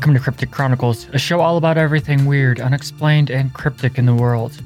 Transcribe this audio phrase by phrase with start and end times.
[0.00, 4.14] Welcome to Cryptic Chronicles, a show all about everything weird, unexplained, and cryptic in the
[4.14, 4.58] world.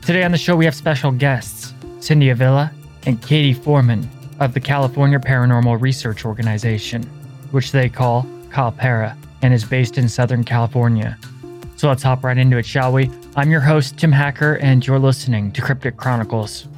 [0.00, 2.72] Today on the show, we have special guests Cindy Avila
[3.04, 4.08] and Katie Foreman
[4.40, 7.02] of the California Paranormal Research Organization,
[7.50, 11.18] which they call CalPara, and is based in Southern California.
[11.76, 13.10] So let's hop right into it, shall we?
[13.36, 16.68] I'm your host, Tim Hacker, and you're listening to Cryptic Chronicles.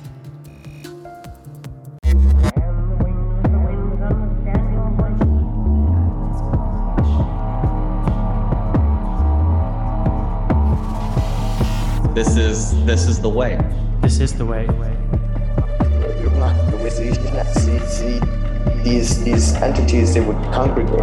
[12.57, 13.59] Is this is the way.
[14.01, 14.67] This is the way.
[18.83, 20.99] These these entities they would congregate.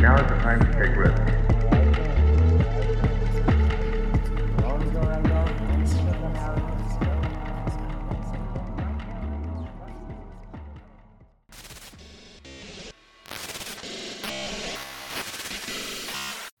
[0.00, 1.25] Now is the time to take risks.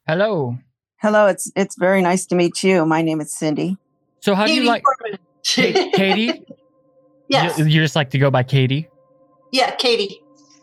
[0.06, 0.56] Hello.
[0.98, 2.86] Hello, it's it's very nice to meet you.
[2.86, 3.76] My name is Cindy.
[4.20, 5.18] So, how do you like Foreman.
[5.42, 6.46] Katie?
[7.28, 7.58] yes.
[7.58, 8.88] You, you just like to go by Katie?
[9.50, 10.20] yeah, Katie.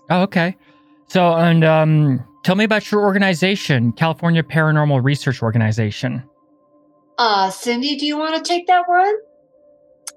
[0.09, 0.55] Oh, okay.
[1.07, 6.23] So, and um, tell me about your organization, California Paranormal Research Organization.
[7.17, 9.15] Uh, Cindy, do you want to take that one?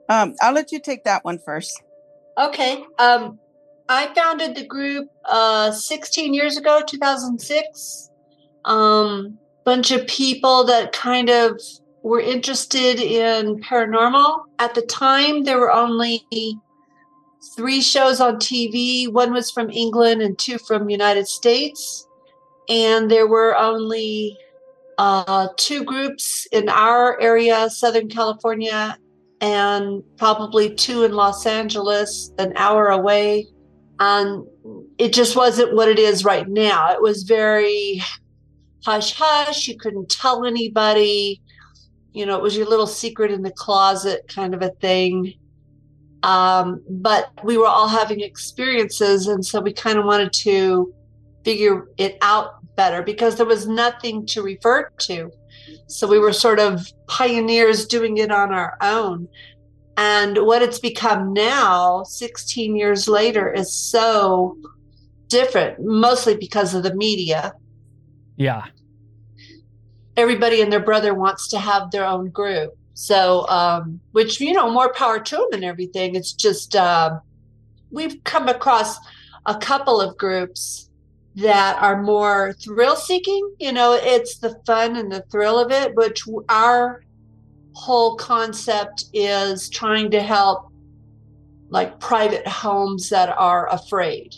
[0.09, 1.83] Um, I'll let you take that one first.
[2.39, 2.85] Okay.
[3.01, 3.41] Um,
[3.89, 8.11] I founded the group uh 16 years ago, 2006.
[8.67, 11.61] Um, bunch of people that kind of
[12.03, 14.45] were interested in paranormal.
[14.61, 16.25] At the time, there were only
[17.57, 19.11] three shows on TV.
[19.11, 22.07] One was from England and two from United States.
[22.69, 24.37] And there were only
[24.99, 28.99] uh, two groups in our area, Southern California,
[29.41, 33.47] and probably two in Los Angeles, an hour away.
[33.99, 34.47] And
[34.99, 36.93] it just wasn't what it is right now.
[36.93, 38.03] It was very
[38.87, 39.67] hush hush.
[39.67, 41.43] You couldn't tell anybody.
[42.13, 45.35] You know, it was your little secret in the closet kind of a thing.
[46.23, 49.27] Um, but we were all having experiences.
[49.27, 50.95] And so we kind of wanted to
[51.45, 55.31] figure it out better because there was nothing to refer to.
[55.89, 59.29] So we were sort of pioneers doing it on our own.
[59.97, 64.57] And what it's become now, 16 years later, is so
[65.29, 67.53] different, mostly because of the media.
[68.37, 68.67] Yeah.
[70.17, 72.77] Everybody and their brother wants to have their own group.
[72.95, 76.15] So, um, which, you know, more power to them and everything.
[76.15, 77.21] It's just, uh,
[77.91, 78.97] we've come across
[79.45, 80.89] a couple of groups
[81.35, 83.55] that are more thrill seeking.
[83.59, 87.05] You know, it's the fun and the thrill of it, which our
[87.75, 90.73] whole concept is trying to help
[91.69, 94.35] like private homes that are afraid.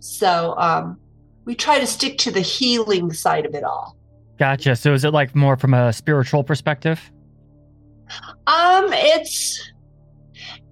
[0.00, 0.98] So um,
[1.44, 3.96] we try to stick to the healing side of it all.
[4.42, 4.74] Gotcha.
[4.74, 7.12] So, is it like more from a spiritual perspective?
[8.48, 9.70] Um, it's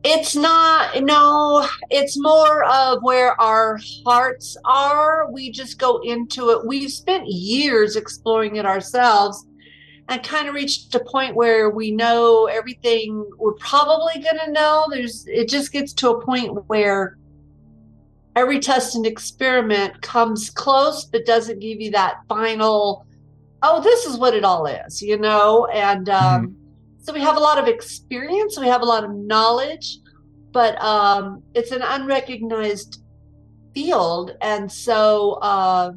[0.03, 5.31] it's not no, it's more of where our hearts are.
[5.31, 6.67] We just go into it.
[6.67, 9.47] We've spent years exploring it ourselves
[10.09, 14.89] and kind of reached a point where we know everything we're probably going to know.
[14.91, 17.19] There's it just gets to a point where
[18.35, 23.07] every test and experiment comes close but doesn't give you that final
[23.63, 25.67] oh this is what it all is you know?
[25.67, 26.57] And um
[27.03, 29.99] so we have a lot of experience we have a lot of knowledge
[30.53, 33.03] but um it's an unrecognized
[33.75, 34.37] field.
[34.41, 35.93] And so uh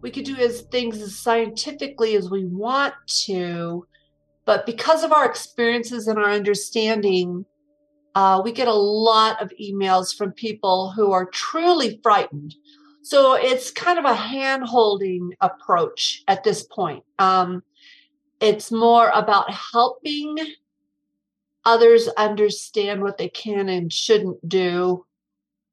[0.00, 2.94] we could do as things as scientifically as we want
[3.24, 3.86] to
[4.44, 7.46] but because of our experiences and our understanding
[8.14, 12.54] uh, we get a lot of emails from people who are truly frightened
[13.04, 17.04] so it's kind of a hand holding approach at this point.
[17.18, 17.62] Um,
[18.40, 20.38] it's more about helping
[21.66, 25.04] others understand what they can and shouldn't do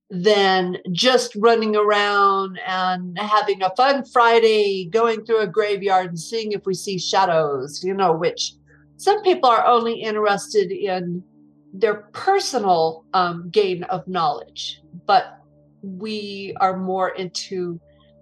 [0.10, 6.52] than just running around and having a fun Friday, going through a graveyard and seeing
[6.52, 8.56] if we see shadows, you know, which
[8.98, 11.24] some people are only interested in
[11.74, 15.41] their personal um, gain of knowledge, but
[15.82, 17.80] we are more into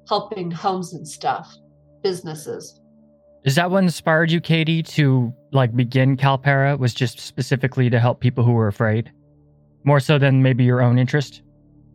[0.08, 1.56] helping homes and stuff,
[2.04, 2.80] businesses.
[3.46, 6.78] Is that what inspired you, Katie, to like begin CalPara?
[6.78, 9.12] Was just specifically to help people who were afraid,
[9.84, 11.42] more so than maybe your own interest?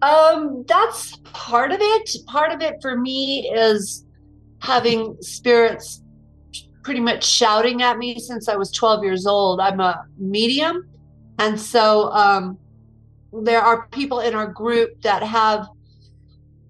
[0.00, 2.11] Um, that's part of it.
[2.26, 4.05] Part of it for me is
[4.61, 6.02] having spirits
[6.82, 9.61] pretty much shouting at me since I was 12 years old.
[9.61, 10.88] I'm a medium.
[11.38, 12.58] And so um,
[13.43, 15.67] there are people in our group that have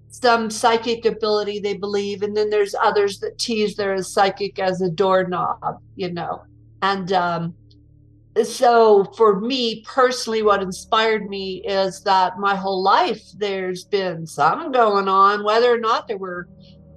[0.08, 4.80] some psychic ability they believe and then there's others that tease they're as psychic as
[4.80, 6.42] a doorknob you know.
[6.82, 7.54] And um,
[8.42, 14.72] so for me personally what inspired me is that my whole life there's been some
[14.72, 16.48] going on whether or not there were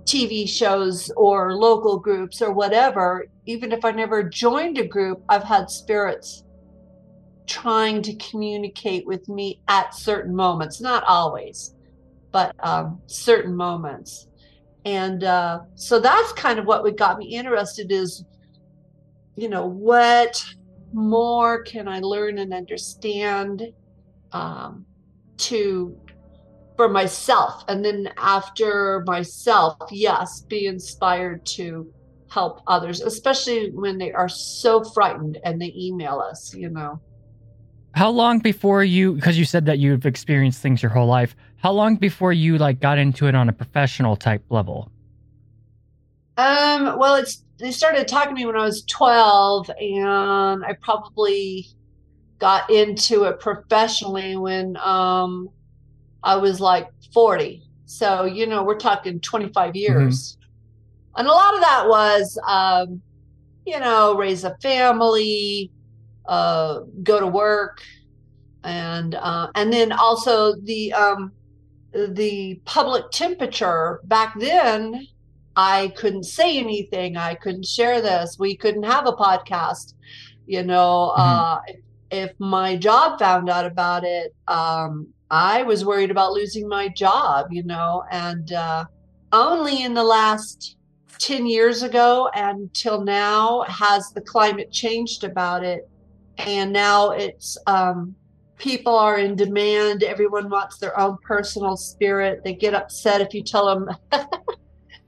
[0.05, 3.25] tv shows or local groups or whatever.
[3.45, 6.43] Even if i never joined a group i've had spirits
[7.47, 11.73] trying to communicate with me at certain moments not always
[12.31, 14.27] but um, certain moments.
[14.85, 18.23] And uh, so that's kind of what would got me interested is
[19.35, 20.43] you know what
[20.93, 23.63] more can i learn and understand
[24.31, 24.85] um,
[25.37, 25.95] to
[26.75, 27.63] for myself?
[27.67, 31.91] And then after myself yes be inspired to
[32.29, 36.99] help others especially when they are so frightened and they email us you know
[37.97, 41.71] How long before you, because you said that you've experienced things your whole life, how
[41.71, 44.91] long before you like got into it on a professional type level?
[46.37, 51.69] Um, well, it's they started talking to me when I was 12, and I probably
[52.37, 55.49] got into it professionally when um
[56.23, 57.63] I was like 40.
[57.87, 60.37] So, you know, we're talking 25 years.
[61.15, 63.01] And a lot of that was um,
[63.65, 65.71] you know, raise a family,
[66.27, 67.81] uh, go to work,
[68.63, 71.31] and uh, and then also the um
[71.93, 75.07] the public temperature back then
[75.57, 77.17] I couldn't say anything.
[77.17, 78.37] I couldn't share this.
[78.37, 79.95] We couldn't have a podcast.
[80.45, 81.79] You know, uh, if,
[82.11, 87.47] if my job found out about it, um, I was worried about losing my job,
[87.51, 88.85] you know, and uh,
[89.33, 90.77] only in the last
[91.17, 95.89] 10 years ago until now has the climate changed about it.
[96.37, 98.15] And now it's, um,
[98.57, 100.03] people are in demand.
[100.03, 102.43] Everyone wants their own personal spirit.
[102.43, 103.89] They get upset if you tell them,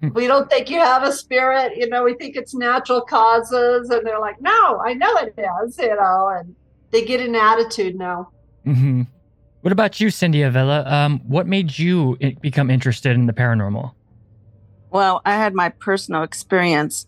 [0.14, 1.76] we don't think you have a spirit.
[1.76, 3.90] You know, we think it's natural causes.
[3.90, 6.56] And they're like, no, I know it is, you know, and
[6.92, 8.30] they get an attitude now.
[8.66, 9.04] Mm-hmm.
[9.62, 10.86] What about you, Cindy Avila?
[10.86, 13.94] Um, what made you become interested in the paranormal?
[14.90, 17.06] Well, I had my personal experience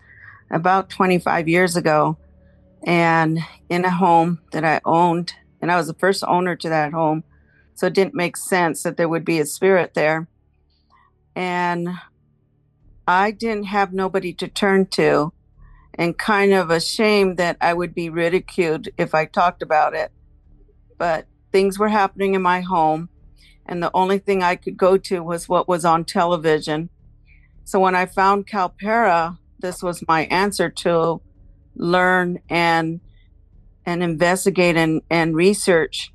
[0.50, 2.18] about 25 years ago
[2.84, 3.40] and
[3.70, 7.24] in a home that I owned, and I was the first owner to that home.
[7.76, 10.28] So it didn't make sense that there would be a spirit there.
[11.36, 11.90] And
[13.08, 15.34] I didn't have nobody to turn to,
[15.96, 20.12] and kind of ashamed that I would be ridiculed if I talked about it.
[20.98, 23.10] But things were happening in my home,
[23.66, 26.90] and the only thing I could go to was what was on television.
[27.64, 31.22] So when I found CalPara, this was my answer to
[31.76, 33.02] learn and
[33.86, 36.14] and investigate and, and research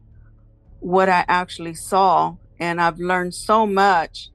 [0.81, 2.37] what I actually saw.
[2.59, 4.31] And I've learned so much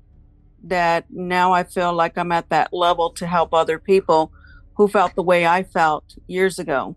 [0.63, 4.31] that now I feel like I'm at that level to help other people
[4.75, 6.95] who felt the way I felt years ago.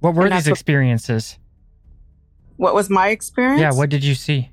[0.00, 1.38] What were And these experiences?
[2.56, 3.60] What was my experience?
[3.60, 4.50] Yeah, what did you see?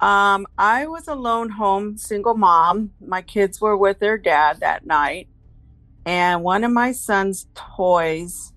[0.00, 2.92] Um, I was a lone home single mom.
[3.00, 5.28] My kids were with their dad that night,
[6.04, 8.51] and one of my son's toys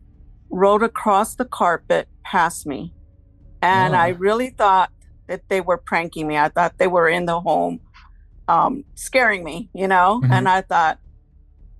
[0.50, 2.94] rolled across the carpet past me.
[3.62, 4.00] And Oh.
[4.00, 4.92] I really thought
[5.28, 6.38] that they were pranking me.
[6.38, 7.80] I thought they were in the home
[8.48, 10.22] um, scaring me, you know?
[10.24, 10.32] Mhm.
[10.32, 11.00] And I thought,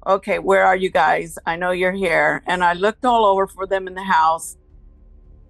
[0.08, 1.38] okay, where are you guys?
[1.46, 2.42] I know you're here.
[2.48, 4.58] And I looked all over for them in the house,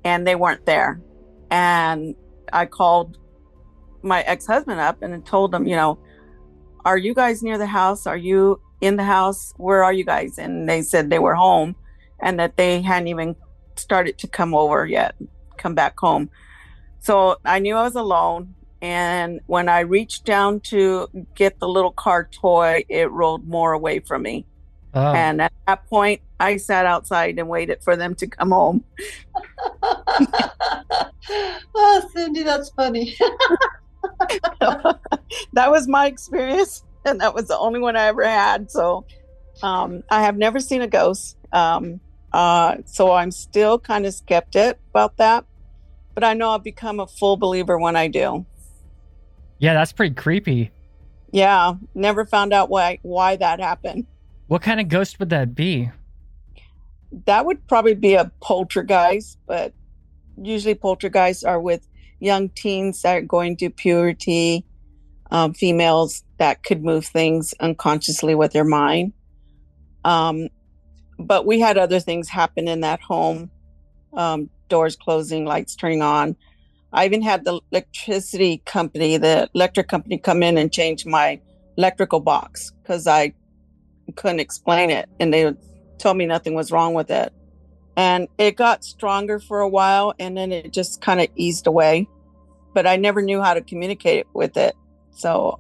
[0.04, 1.00] and they weren't there.
[1.50, 2.16] And
[2.52, 3.18] I called
[4.02, 6.00] my ex-husband up and told him, you know,
[6.84, 8.06] are you guys near the house?
[8.06, 9.54] Are you in the house?
[9.58, 10.38] Where are you guys?
[10.38, 11.76] And they said they were home
[12.20, 13.36] and that they hadn't even
[13.76, 15.16] started to come over yet,
[15.58, 16.30] come back home.
[17.00, 18.56] So I knew I was alone.
[18.82, 24.00] And when I reached down to get the little car toy, it rolled more away
[24.00, 24.46] from me.
[24.94, 28.84] Oh, And at that point, I sat outside and waited for them to come home.
[31.76, 33.18] oh, Cindy, that's funny.
[34.60, 39.06] that was my experience and that was the only one i ever had so
[39.64, 42.00] um, i have never seen a ghost um,
[42.34, 45.46] uh, so i'm still kind of skeptic about that
[46.14, 48.46] but i know I'll become a full believer when i do
[49.58, 50.72] yeah, that's pretty creepy.
[51.32, 54.06] yeah never found out why why that happened
[54.48, 55.90] What kind of ghost would that be?
[57.26, 59.74] that would probably be a poltergeist but
[60.42, 61.88] usually poltergeists are with
[62.20, 64.66] young teens that are going to puberty
[65.32, 69.14] um, females that could move things unconsciously with their mind
[70.06, 70.48] um,
[71.20, 73.52] but we had other things happen in that home
[74.14, 76.38] um, doors closing lights turning on
[76.96, 81.42] I even had the electricity company, the electric company, come in and change my
[81.78, 83.34] electrical box because I
[84.16, 85.54] couldn't explain it, and they
[85.98, 87.34] told me nothing was wrong with it.
[87.98, 92.08] And it got stronger for a while, and then it just kind of eased away.
[92.74, 94.74] But I never knew how to communicate with it,
[95.12, 95.60] so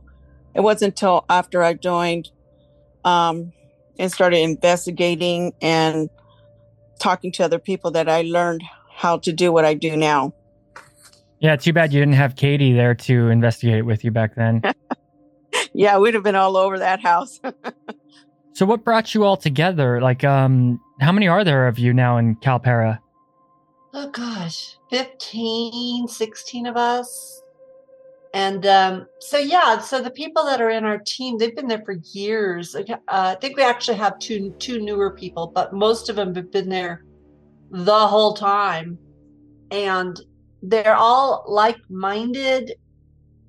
[0.53, 2.29] it wasn't until after I joined
[3.03, 3.51] um,
[3.99, 6.09] and started investigating and
[6.99, 10.33] talking to other people that I learned how to do what I do now.
[11.39, 14.61] Yeah, too bad you didn't have Katie there to investigate with you back then.
[15.73, 17.39] yeah, we'd have been all over that house.
[18.53, 20.01] so what brought you all together?
[20.01, 22.99] Like um how many are there of you now in CalPara?
[23.93, 27.41] Oh gosh, 15, 16 of us.
[28.35, 31.81] And um, so, yeah, so the people that are in our team, they've been there
[31.85, 32.75] for years.
[32.75, 36.51] Uh, I think we actually have two two newer people, but most of them have
[36.51, 37.05] been there
[37.71, 38.97] the whole time.
[39.71, 40.19] And
[40.61, 42.73] they're all like-minded.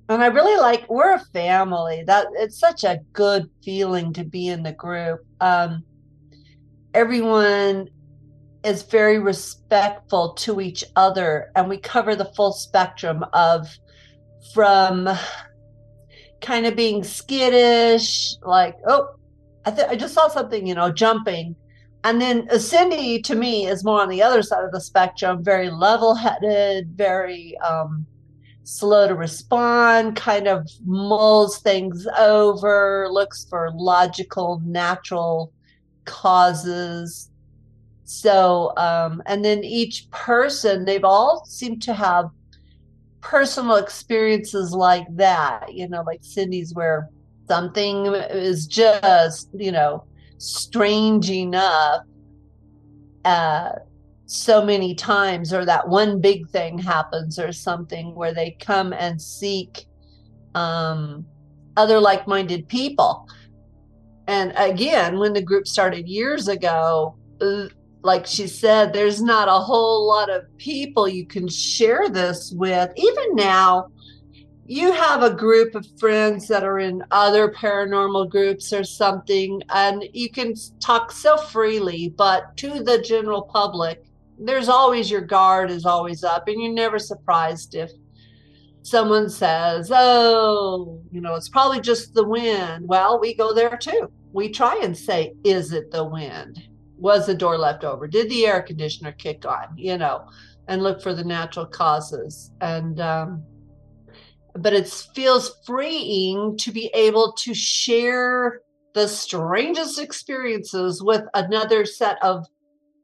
[0.07, 2.05] And I really like we're a family.
[2.07, 5.19] That it's such a good feeling to be in the group.
[5.41, 5.83] Um,
[6.93, 7.89] everyone
[8.63, 13.67] is very respectful to each other, and we cover the full spectrum of
[14.53, 15.09] from
[16.41, 19.15] kind of being skittish, like, oh,
[19.65, 21.55] I, th- I just saw something, you know, jumping.
[22.03, 25.69] And then Cindy, to me, is more on the other side of the spectrum, very
[25.69, 28.05] level headed, very um,
[28.63, 35.51] slow to respond, kind of mulls things over, looks for logical, natural
[36.05, 37.29] causes.
[38.05, 42.29] So, um, and then each person, they've all seemed to have
[43.21, 47.09] personal experiences like that, you know, like Cindy's, where
[47.47, 50.05] something is just, you know,
[50.37, 52.01] strange enough
[53.25, 53.71] uh,
[54.25, 59.21] so many times, or that one big thing happens, or something where they come and
[59.21, 59.85] seek
[60.55, 61.25] um,
[61.75, 63.27] other like minded people.
[64.27, 67.67] And again, when the group started years ago, uh,
[68.03, 72.91] like she said, there's not a whole lot of people you can share this with.
[72.95, 73.89] Even now,
[74.65, 80.03] you have a group of friends that are in other paranormal groups or something, and
[80.13, 84.03] you can talk so freely, but to the general public,
[84.37, 87.89] there's always your guard is always up, and you're never surprised if
[88.83, 92.87] someone says, Oh, you know, it's probably just the wind.
[92.87, 94.11] Well, we go there too.
[94.33, 96.66] We try and say, Is it the wind?
[96.97, 100.27] Was the door left over did the air conditioner kick on you know
[100.67, 102.51] and look for the natural causes.
[102.61, 103.43] And um,
[104.53, 108.61] but it feels freeing to be able to share
[108.93, 112.45] the strangest experiences with another set of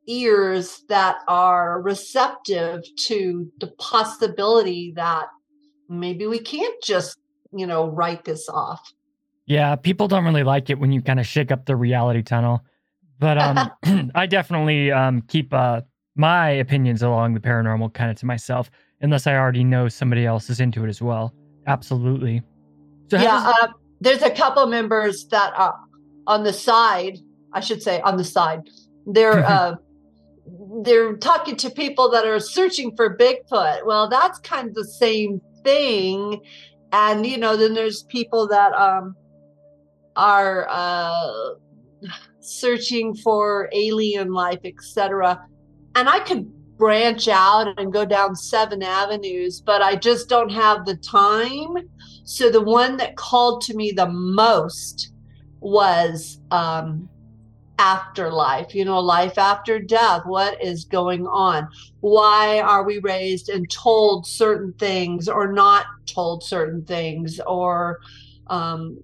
[0.07, 5.27] ears that are receptive to the possibility that
[5.87, 7.17] maybe we can't just
[7.55, 8.91] you know write this off.
[9.45, 12.63] Yeah people don't really like it when you kind of shake up the reality tunnel
[13.23, 13.71] but um,
[14.15, 15.81] I definitely um, keep uh,
[16.15, 20.49] my opinions along the paranormal kind of to myself, unless I already know somebody else
[20.49, 21.33] is into it as well.
[21.65, 22.43] Absolutely.
[23.09, 23.67] So yeah, does- uh,
[24.01, 25.73] there's a couple members that are
[26.27, 27.17] on the side.
[27.53, 28.59] I should say on the side.
[29.05, 29.75] They're uh,
[30.83, 33.85] they're talking to people that are searching for Bigfoot.
[33.85, 36.41] Well, that's kind of the same thing.
[36.91, 39.15] And you know, then there's people that um,
[40.17, 41.53] are uh,
[42.43, 45.45] searching for alien life, etc.
[45.95, 50.85] And I could branch out and go down seven avenues, but I just don't have
[50.85, 51.75] the time.
[52.25, 55.13] So the one that called to me the most
[55.59, 57.07] was um,
[57.79, 60.23] afterlife, you know, life after death.
[60.25, 61.67] What is going on?
[62.01, 67.39] Why are we raised and told certain things or not told certain things?
[67.47, 67.99] Or
[68.47, 68.97] um,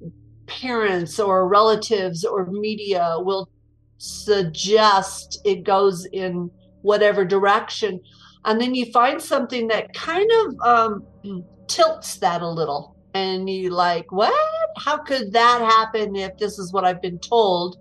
[0.50, 3.50] parents or relatives or media will
[3.98, 6.50] suggest it goes in
[6.82, 8.00] whatever direction.
[8.46, 12.96] And then you find something that kind of um, tilts that a little.
[13.14, 14.34] And you like what?
[14.78, 17.78] How could that happen if this is what i've been told?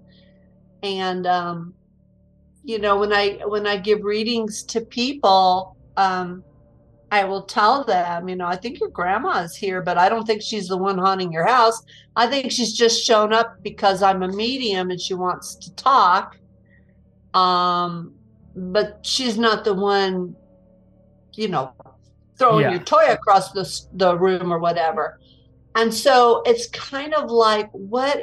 [0.83, 1.75] And um,
[2.69, 6.45] you know when i when i give readings to people um,
[7.11, 10.27] I will tell them, you know, I think your grandma is here, but I don't
[10.27, 11.83] think she's the one haunting your house.
[12.17, 16.37] I think she's just shown up because I'm a medium and she wants to talk.
[17.33, 18.15] Um,
[18.55, 20.37] but she's not the one,
[21.35, 21.73] you know,
[22.39, 22.73] throwing yeah.
[22.73, 25.19] your toy across the the room or whatever.
[25.77, 28.21] And so it's kind of like, what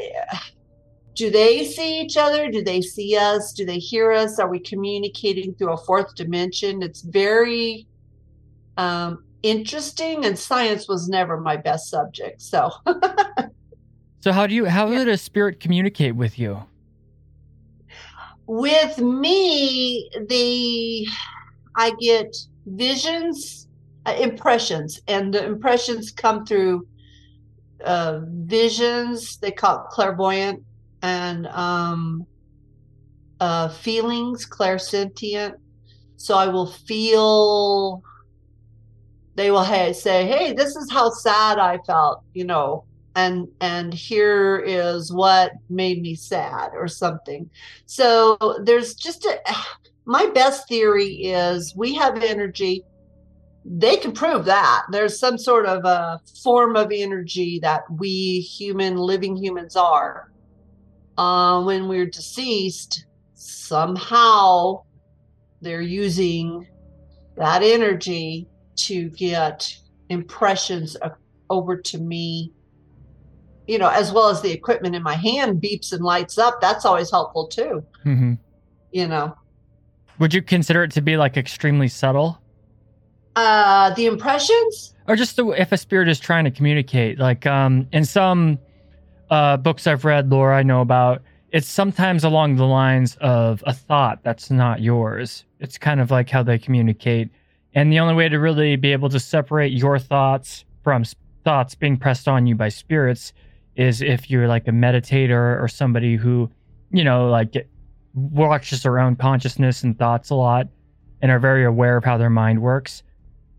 [1.16, 2.52] do they see each other?
[2.52, 3.54] Do they see us?
[3.54, 4.40] Do they hear us?
[4.40, 6.84] Are we communicating through a fourth dimension?
[6.84, 7.88] It's very
[8.78, 12.72] um, interesting and science was never my best subject so.
[14.22, 16.64] So how do you how did a spirit communicate with you?
[18.48, 21.08] with me the
[21.76, 23.68] i get visions
[24.06, 26.88] uh, impressions and the impressions come through
[27.84, 30.64] uh, visions they call it clairvoyant
[31.02, 32.26] and um
[33.40, 35.54] uh feelings clairsentient.
[36.18, 38.02] So i will feel
[39.36, 42.84] they will ha- say hey this is how sad i felt you know
[43.16, 47.50] and and here is what made me sad or something.
[47.86, 49.40] So there's just a
[50.06, 52.84] my best theory is we have energy.
[53.68, 54.86] They can prove that.
[54.92, 60.32] There's some sort of a form of energy that we human living humans are.
[61.18, 64.82] Uh, when we're deceased somehow
[65.62, 66.68] they're using
[67.38, 69.74] that energy to get
[70.10, 70.96] impressions
[71.50, 72.52] over to me.
[73.68, 76.86] You know as well as the equipment in my hand beeps and lights up that's
[76.86, 77.84] always helpful too.
[78.04, 78.34] Hmm
[78.96, 79.36] you know.
[80.20, 82.42] Would you consider it to be like extremely subtle?
[83.36, 84.96] uh the impressions?
[85.08, 88.58] Or just the, if a spirit is trying to communicate like um in some
[89.30, 93.74] uh books i've read lore i know about it's sometimes along the lines of a
[93.74, 95.46] thought that's not yours.
[95.60, 97.30] It's kind of like how they communicate
[97.76, 101.04] and the only way to really be able to separate your thoughts from
[101.44, 103.34] thoughts being pressed on you by spirits
[103.76, 106.50] is if you're like a meditator or somebody who
[106.92, 107.68] you know like
[108.14, 110.68] watches their own consciousness and thoughts a lot
[111.22, 113.04] and are very aware of how their mind works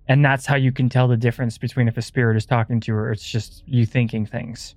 [0.08, 2.92] and that's how you can tell the difference between if a spirit is talking to
[2.92, 4.76] you or it's just you thinking things.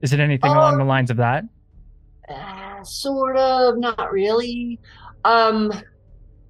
[0.00, 1.44] Is it anything along the Um, lines of that?
[2.28, 4.78] uh, sort of not really
[5.24, 5.70] um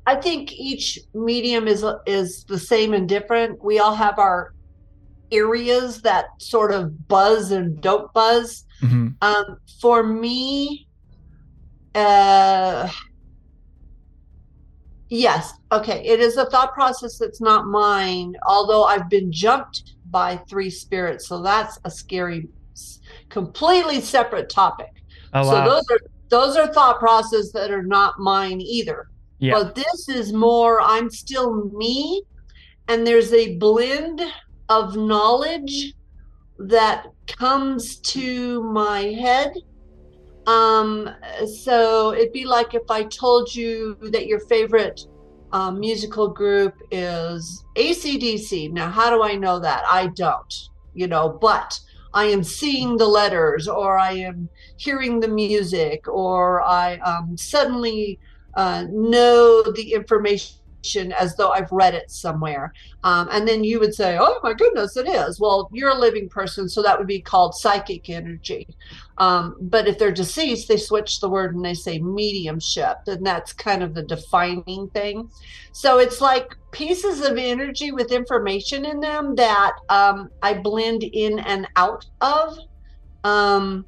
[0.06, 3.62] i think each medium is is the same and different.
[3.62, 4.54] We all have our
[5.32, 8.64] areas that sort of buzz and don't buzz.
[8.80, 10.86] Hmm um for me
[11.94, 12.88] uh
[15.08, 15.52] yes.
[15.72, 16.06] Okay.
[16.06, 21.28] It is a thought process that's not mine although i've been jumped by three spirits
[21.28, 22.48] so that's a scary
[23.28, 24.92] completely separate topic.
[25.34, 25.64] Oh so wow.
[25.64, 29.08] those are those are thought processes that are not mine either
[29.40, 29.54] yeah.
[29.54, 32.22] but this is more i'm still me
[32.88, 34.20] and there's a blend
[34.68, 35.94] of knowledge
[36.58, 39.52] that comes to my head.
[40.46, 41.08] Um
[41.62, 45.06] so it'd be like if i told you that your favorite
[45.52, 49.82] um, musical group is AC/DC now how do i know that?
[49.86, 50.54] I don't
[50.94, 51.78] you know but
[52.14, 58.18] i am seeing the letters or i am hearing the music or i um, suddenly
[58.54, 60.60] uh, know the information
[61.18, 62.72] as though I've read it somewhere.
[63.04, 65.38] Um, and then you would say, oh my goodness, it is.
[65.38, 68.66] Well, you're a living person, so that would be called psychic energy.
[69.18, 72.98] Um, but if they're deceased, they switch the word and they say mediumship.
[73.06, 75.30] And that's kind of the defining thing.
[75.72, 81.38] So it's like pieces of energy with information in them that um, I blend in
[81.40, 82.58] and out of.
[83.24, 83.84] Um,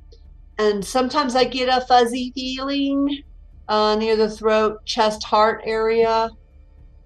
[0.59, 3.22] and sometimes I get a fuzzy feeling
[3.68, 6.31] uh, near the throat, chest, heart area.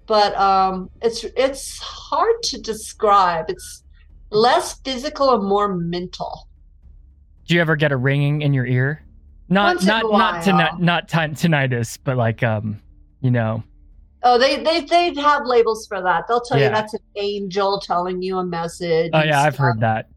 [0.05, 3.49] But um, it's it's hard to describe.
[3.49, 3.83] It's
[4.29, 6.47] less physical and more mental.
[7.47, 9.03] Do you ever get a ringing in your ear?
[9.49, 10.79] Not Once not not to while.
[10.79, 12.79] not tin- tinnitus, but like um,
[13.21, 13.63] you know.
[14.23, 16.25] Oh, they they they have labels for that.
[16.27, 16.65] They'll tell Yeah.
[16.65, 19.11] you that's an angel telling you a message.
[19.13, 20.07] Oh yeah, I've heard that.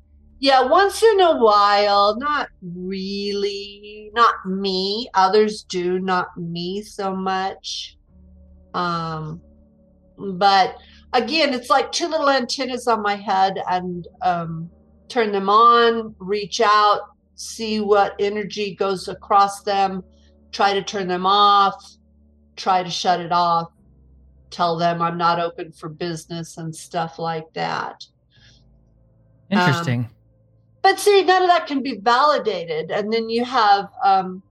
[0.43, 5.07] Yeah, once in a while, not really, not me.
[5.13, 7.99] Others do, not me so much.
[8.73, 9.43] Um,
[10.17, 10.79] but
[11.13, 14.71] again, it's like two little antennas on my head, and um,
[15.09, 17.01] turn them on, reach out,
[17.35, 20.03] see what energy goes across them,
[20.53, 21.75] try to turn them off,
[22.57, 23.69] try to shut it off,
[24.51, 28.07] tell them I'm not open for business and stuff like that.
[29.53, 30.11] Um, Interesting.
[30.83, 32.91] But see, none of that can be validated.
[32.91, 34.43] And then you have um,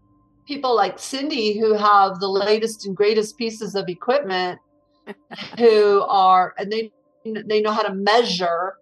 [0.48, 4.60] people like Cindy who have the latest and greatest pieces of equipment
[5.58, 6.92] who are, and they
[7.26, 8.76] they know how to measure.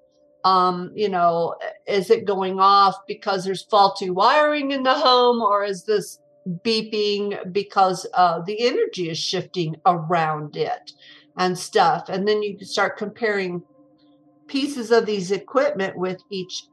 [0.44, 1.56] Um, you know,
[1.88, 6.20] is it going off because there's faulty wiring in the home, or is this
[6.64, 10.92] beeping because uh, the energy is shifting around it
[11.38, 12.08] and stuff?
[12.08, 13.64] And then you can start comparing
[14.48, 16.64] pieces of these equipment with each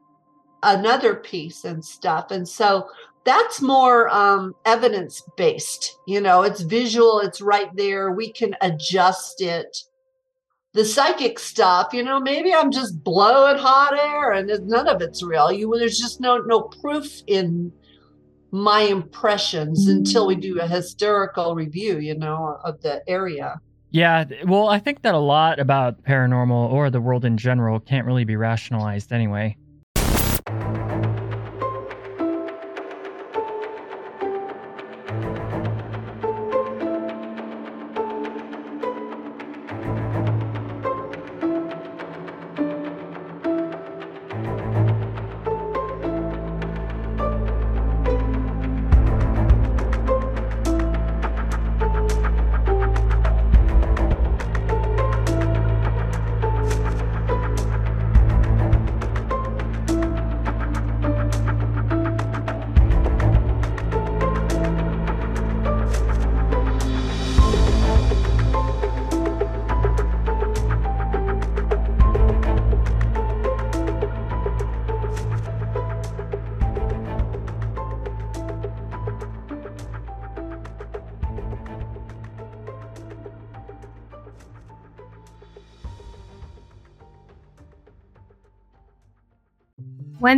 [0.65, 2.89] another piece and stuff and so
[3.23, 9.41] that's more um, evidence based you know it's visual it's right there we can adjust
[9.41, 9.77] it
[10.75, 15.23] the psychic stuff, you know, maybe I'm just blowing hot air and none of it's
[15.23, 15.49] real.
[15.49, 17.71] You there's just no no proof in
[18.51, 23.59] my impressions until we do a historical review, you know, of the area.
[23.91, 28.05] Yeah, well, I think that a lot about paranormal or the world in general can't
[28.05, 29.55] really be rationalized anyway.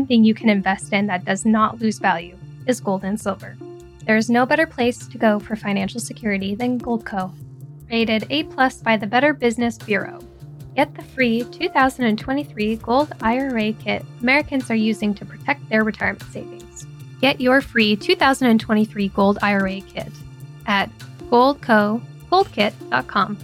[0.07, 3.57] Thing you can invest in that does not lose value is gold and silver.
[4.05, 7.33] There is no better place to go for financial security than Goldco.
[7.91, 10.19] Rated A plus by the Better Business Bureau.
[10.75, 16.85] Get the free 2023 Gold IRA kit Americans are using to protect their retirement savings.
[17.19, 20.11] Get your free 2023 Gold IRA kit
[20.67, 20.89] at
[21.29, 23.37] goldco.goldkit.com.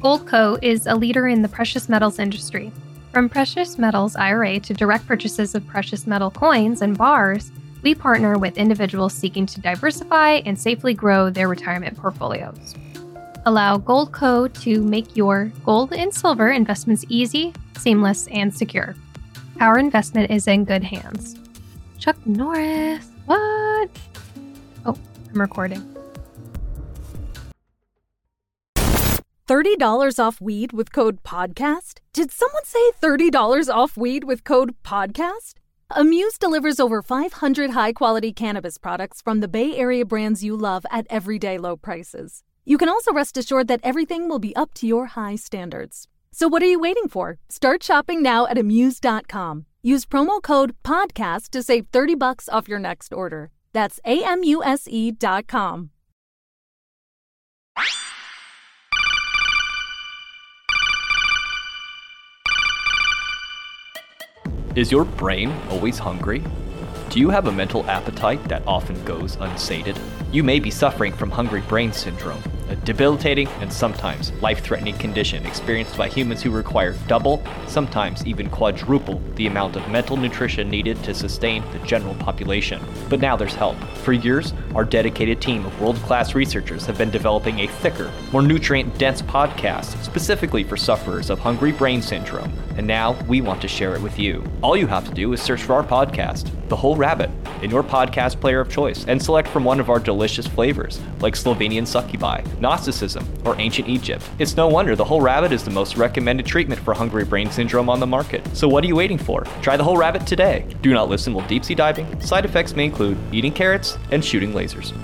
[0.00, 2.72] Goldco is a leader in the precious metals industry
[3.12, 8.38] from precious metals IRA to direct purchases of precious metal coins and bars, we partner
[8.38, 12.74] with individuals seeking to diversify and safely grow their retirement portfolios.
[13.44, 18.94] Allow Goldco to make your gold and silver investments easy, seamless, and secure.
[19.60, 21.36] Our investment is in good hands.
[21.98, 23.90] Chuck Norris, what?
[24.86, 24.96] Oh,
[25.30, 25.91] I'm recording.
[29.52, 32.00] $30 off weed with code PODCAST?
[32.14, 35.54] Did someone say $30 off weed with code PODCAST?
[35.90, 40.86] Amuse delivers over 500 high quality cannabis products from the Bay Area brands you love
[40.90, 42.42] at everyday low prices.
[42.64, 46.08] You can also rest assured that everything will be up to your high standards.
[46.30, 47.38] So, what are you waiting for?
[47.50, 49.66] Start shopping now at Amuse.com.
[49.82, 53.50] Use promo code PODCAST to save 30 bucks off your next order.
[53.74, 54.24] That's A
[64.74, 66.42] Is your brain always hungry?
[67.10, 69.98] Do you have a mental appetite that often goes unsated?
[70.30, 75.46] You may be suffering from hungry brain syndrome, a debilitating and sometimes life threatening condition
[75.46, 81.02] experienced by humans who require double, sometimes even quadruple, the amount of mental nutrition needed
[81.04, 82.82] to sustain the general population.
[83.08, 83.76] But now there's help.
[84.02, 88.42] For years, our dedicated team of world class researchers have been developing a thicker, more
[88.42, 93.68] nutrient dense podcast specifically for sufferers of hungry brain syndrome, and now we want to
[93.68, 94.42] share it with you.
[94.62, 97.30] All you have to do is search for our podcast, The Whole Rabbit,
[97.62, 101.34] in your podcast player of choice and select from one of our delicious flavors, like
[101.34, 104.26] Slovenian succubi, Gnosticism, or ancient Egypt.
[104.38, 107.90] It's no wonder the whole rabbit is the most recommended treatment for hungry brain syndrome
[107.90, 108.46] on the market.
[108.56, 109.42] So what are you waiting for?
[109.60, 110.64] Try the whole rabbit today.
[110.80, 112.20] Do not listen while deep sea diving.
[112.20, 114.94] Side effects may include eating carrots and shooting lasers.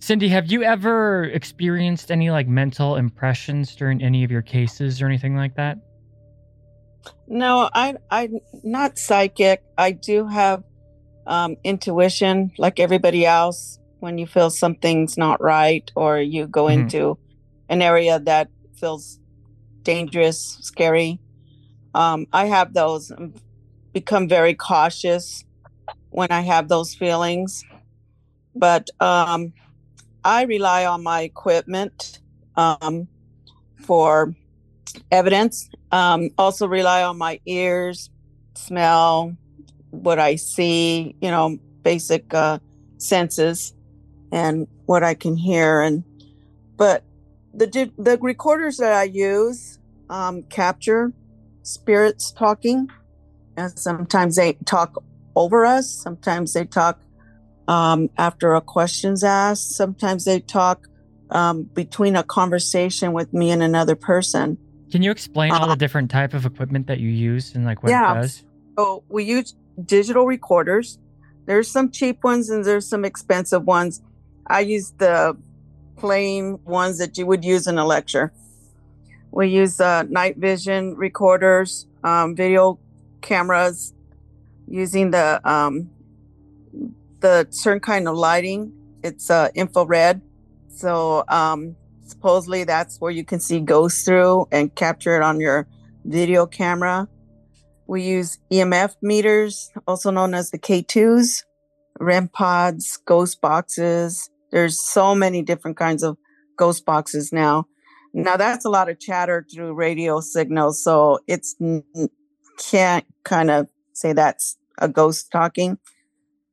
[0.00, 5.06] Cindy, have you ever experienced any like mental impressions during any of your cases or
[5.06, 5.78] anything like that?
[7.26, 9.64] No, I I'm not psychic.
[9.76, 10.62] I do have
[11.26, 13.78] um, intuition, like everybody else.
[14.00, 16.74] When you feel something's not right, or you go Mhm.
[16.74, 17.18] into
[17.68, 19.18] an area that feels
[19.84, 21.20] dangerous, scary,
[21.94, 23.10] um, I have those.
[23.10, 23.34] um,
[23.92, 25.42] Become very cautious
[26.10, 27.62] when I have those feelings,
[28.54, 29.54] but um,
[30.24, 32.20] I rely on my equipment
[32.56, 33.08] um,
[33.80, 34.34] for
[35.10, 35.68] evidence.
[35.92, 38.10] Um, also rely on my ears,
[38.54, 39.36] smell,
[40.02, 42.58] what I see, you know, basic uh,
[42.98, 43.72] senses,
[44.32, 45.80] and what I can hear.
[45.80, 46.04] And
[46.76, 47.04] but
[47.52, 49.78] the the recorders that I use
[50.08, 51.12] um, capture
[51.62, 52.88] spirits talking,
[53.56, 55.02] and sometimes they talk
[55.34, 55.90] over us.
[55.90, 57.00] Sometimes they talk
[57.68, 59.74] um, after a question's asked.
[59.74, 60.86] Sometimes they talk
[61.30, 64.58] um, between a conversation with me and another person.
[64.92, 67.82] Can you explain all Uh, the different type of equipment that you use and like
[67.82, 68.12] what Yeah.
[68.12, 68.44] it does?
[68.78, 70.98] So we use digital recorders.
[71.46, 74.02] There's some cheap ones and there's some expensive ones.
[74.46, 75.36] I use the
[75.96, 78.32] plain ones that you would use in a lecture.
[79.30, 82.78] We use uh, night vision recorders, um, video
[83.20, 83.92] cameras,
[84.68, 85.90] using the um,
[87.20, 88.72] the certain kind of lighting.
[89.02, 90.20] It's uh, infrared,
[90.68, 95.66] so um, supposedly that's where you can see ghosts through and capture it on your
[96.04, 97.08] video camera.
[97.86, 101.44] We use EMF meters, also known as the K2s,
[102.00, 104.28] REM pods, ghost boxes.
[104.50, 106.16] There's so many different kinds of
[106.56, 107.66] ghost boxes now.
[108.12, 111.54] Now that's a lot of chatter through radio signals, so it's
[112.58, 115.78] can't kind of say that's a ghost talking,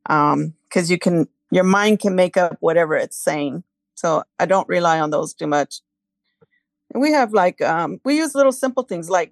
[0.08, 3.63] um, because you can your mind can make up whatever it's saying.
[3.96, 5.82] So I don't rely on those too much.
[6.93, 9.32] And we have like um, we use little simple things like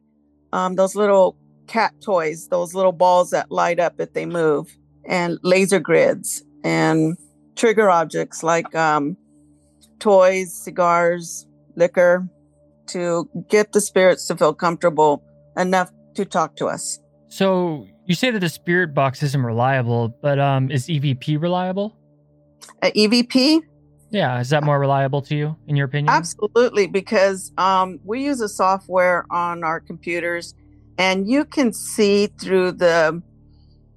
[0.53, 1.35] um, those little
[1.71, 7.17] cat toys, those little balls that light up if they move, and laser grids and
[7.55, 9.15] trigger objects like um,
[9.99, 12.27] toys, cigars, liquor
[12.87, 15.23] to get the spirits to feel comfortable
[15.57, 16.99] enough to talk to us.
[17.29, 21.95] So you say that the spirit box isn't reliable, but um, is EVP reliable?
[22.81, 23.61] Uh, EVP?
[24.09, 26.09] Yeah, is that more reliable to you, in your opinion?
[26.09, 30.53] Absolutely, because um, we use a software on our computers,
[30.97, 33.21] and you can see through the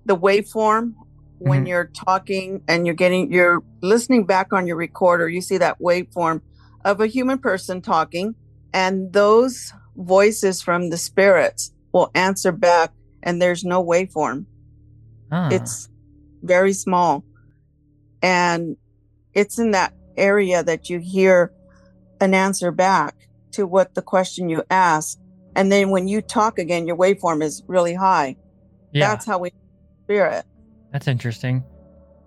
[0.06, 0.94] the waveform
[1.38, 1.68] when Mhm.
[1.68, 5.28] you're talking and you're getting you're listening back on your recorder.
[5.28, 6.42] You see that waveform
[6.84, 8.34] of a human person talking,
[8.72, 14.46] and those voices from the spirits will answer back, and there's no waveform.
[15.32, 15.48] Ah.
[15.50, 15.88] It's
[16.42, 17.24] very small.
[18.22, 18.76] And
[19.32, 21.52] it's in that area that you hear
[22.20, 23.14] an answer back
[23.52, 25.18] to what the question you ask.
[25.56, 28.36] And then when you talk again, your waveform is really high.
[28.92, 29.52] yeah, That's how we
[30.04, 30.44] spirit.
[30.92, 31.62] that's interesting.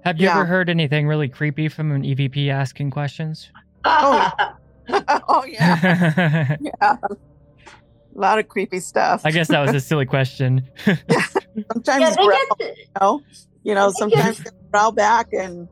[0.06, 0.36] Have you Yeah.
[0.36, 3.50] ever heard anything really creepy from an EVP asking questions?
[3.86, 4.32] Oh,
[5.28, 6.56] oh yeah.
[6.62, 6.72] yeah.
[7.04, 9.22] A lot of creepy stuff.
[9.26, 10.68] I guess that was a silly question.
[10.86, 13.22] sometimes yeah, they growl, get you know,
[13.64, 15.68] you know, I think it's- sometimes they growl back and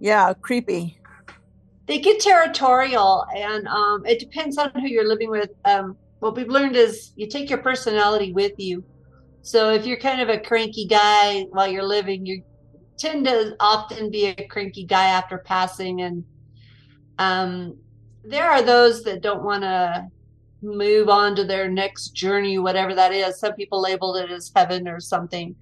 [0.00, 0.98] yeah, creepy.
[1.86, 6.48] they get territorial and um, it depends on who you're living with um, what we've
[6.48, 8.84] learned is you take your personality with you.
[9.42, 12.42] So if you're kind of a cranky guy while you're living you
[12.98, 16.02] tend to often be a cranky guy after passing.
[16.02, 16.24] And
[17.18, 17.76] um,
[18.24, 20.08] there are those that don't want to
[20.62, 23.38] move on to their next journey whatever that is.
[23.38, 25.54] Some people labeled it as heaven or something.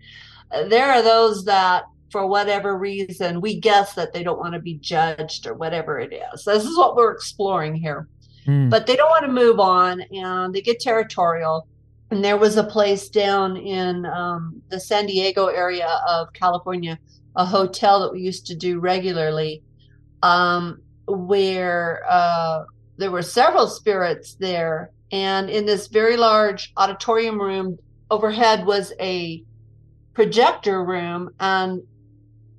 [0.50, 4.60] Uh, there are those that for whatever reason we guess that they don't want to
[4.60, 6.44] be judged or whatever it is.
[6.44, 8.08] This is what we're exploring here
[8.44, 8.68] Hmm.
[8.68, 11.66] but they don't want to move on and they get territorial
[12.10, 16.98] and there was a place down in um, the san diego area of california
[17.36, 19.62] a hotel that we used to do regularly
[20.22, 22.64] um, where uh,
[22.98, 27.78] there were several spirits there and in this very large auditorium room
[28.10, 29.42] overhead was a
[30.12, 31.82] projector room and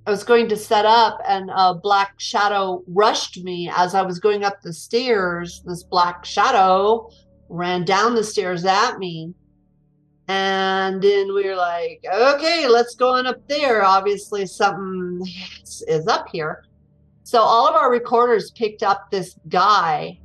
[0.08, 4.20] I was going to set up and a black shadow rushed me as I was
[4.20, 5.64] going up the stairs.
[5.66, 7.10] This black shadow
[7.50, 9.34] ran down the stairs at me.
[10.28, 13.84] And then we were like, okay, let's go on up there.
[13.84, 15.22] Obviously, something
[15.64, 16.66] is, is up here.
[17.24, 20.20] So all of our recorders picked up this guy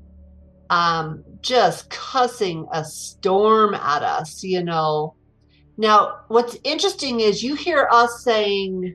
[0.70, 5.14] um, just cussing a storm at us, you know.
[5.76, 8.94] Now, what's interesting is you hear us saying,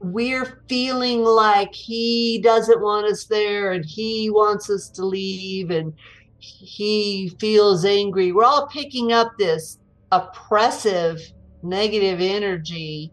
[0.00, 5.92] we're feeling like he doesn't want us there and he wants us to leave and
[6.38, 8.32] he feels angry.
[8.32, 9.78] We're all picking up this
[10.10, 11.20] oppressive,
[11.62, 13.12] negative energy,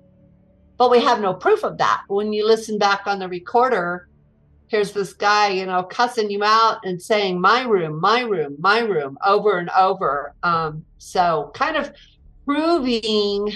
[0.78, 2.04] but we have no proof of that.
[2.08, 4.08] When you listen back on the recorder,
[4.68, 8.80] here's this guy, you know, cussing you out and saying, My room, my room, my
[8.80, 10.34] room, over and over.
[10.44, 11.92] Um, so, kind of
[12.46, 13.52] proving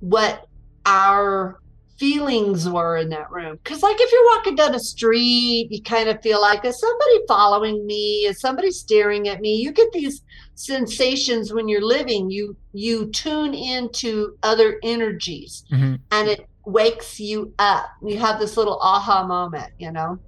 [0.00, 0.46] what
[0.86, 1.58] our
[1.98, 3.58] feelings were in that room.
[3.62, 7.26] Because, like, if you're walking down a street, you kind of feel like, is somebody
[7.26, 8.26] following me?
[8.26, 9.56] Is somebody staring at me?
[9.56, 10.22] You get these
[10.54, 12.30] sensations when you're living.
[12.30, 15.98] You you tune into other energies, Mhm.
[16.10, 17.86] and it wakes you up.
[18.02, 20.18] You have this little aha moment, you know.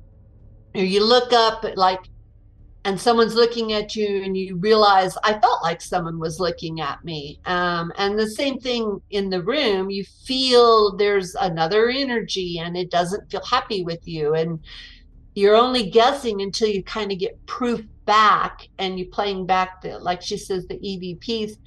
[0.74, 2.00] You look up, at, like,
[2.88, 7.05] and someone's looking at you and you realize i felt like someone was looking at
[7.05, 7.38] me.
[7.44, 12.90] Um, and the same thing in the room you feel there's another energy and it
[12.90, 14.59] doesn't feel happy with you and
[15.35, 19.98] you're only guessing until you kind of get proof back and you're playing back the
[19.98, 21.59] like she says the evps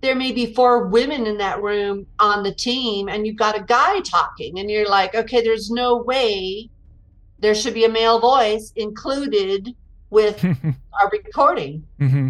[0.00, 3.62] there may be four women in that room on the team and you've got a
[3.62, 6.68] guy talking and you're like okay there's no way
[7.38, 9.72] there should be a male voice included
[10.12, 10.44] with
[11.00, 11.84] our recording.
[11.98, 12.28] Hmm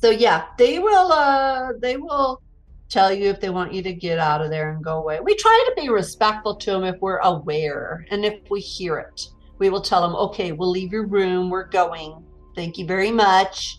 [0.00, 2.40] so yeah they will uh they will
[2.88, 5.20] tell you if they want you to get out of there and go away.
[5.20, 9.28] We try to be respectful to them if we're aware and if we hear it.
[9.58, 11.50] We will tell them okay we'll leave your room.
[11.50, 12.24] We're going.
[12.54, 13.76] Thank you very much.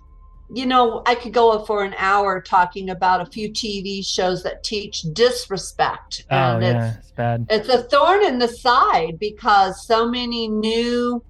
[0.51, 4.63] You know i could go for an hour talking about a few tv shows that
[4.63, 7.45] teach disrespect Oh and it's it's bad.
[7.51, 11.23] it's a thorn in the side because so many new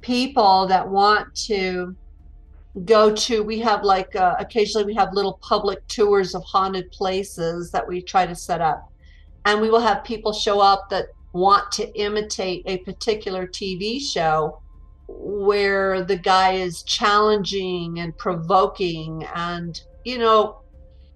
[0.00, 1.94] people that want to
[2.84, 7.70] go to we have like uh, occasionally we have little public tours of haunted places
[7.72, 8.92] that we try to set up.
[9.44, 14.60] And we will have people show up that want to imitate a particular tv show
[15.08, 19.26] where the guy is challenging and provoking.
[19.34, 20.60] And you know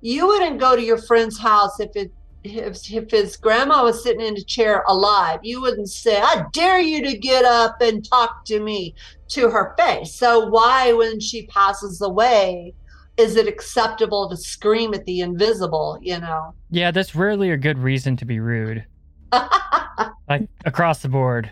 [0.01, 2.13] you wouldn't go to your friend's house if it
[2.45, 6.79] if, if his grandma was sitting in a chair alive you wouldn't say i dare
[6.79, 8.95] you to get up and talk to me
[9.29, 12.75] to her face so why when she passes away
[13.17, 17.79] is it acceptable to scream at the invisible you know Yeah, that's rarely a good
[17.79, 18.85] reason to be rude.
[20.27, 21.51] Like across the board.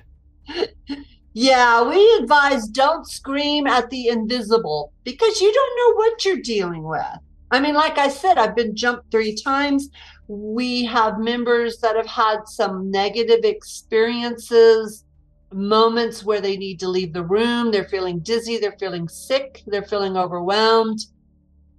[1.35, 6.83] Yeah, we advise don't scream at the invisible because you don't know what you're dealing
[6.83, 7.19] with.
[7.51, 9.91] I mean, like I said, I've been jumped three times.
[10.35, 15.05] We have members that have had some negative experiences,
[15.53, 17.71] moments where they need to leave the room.
[17.71, 21.01] They're feeling dizzy, they're feeling sick, they're feeling overwhelmed.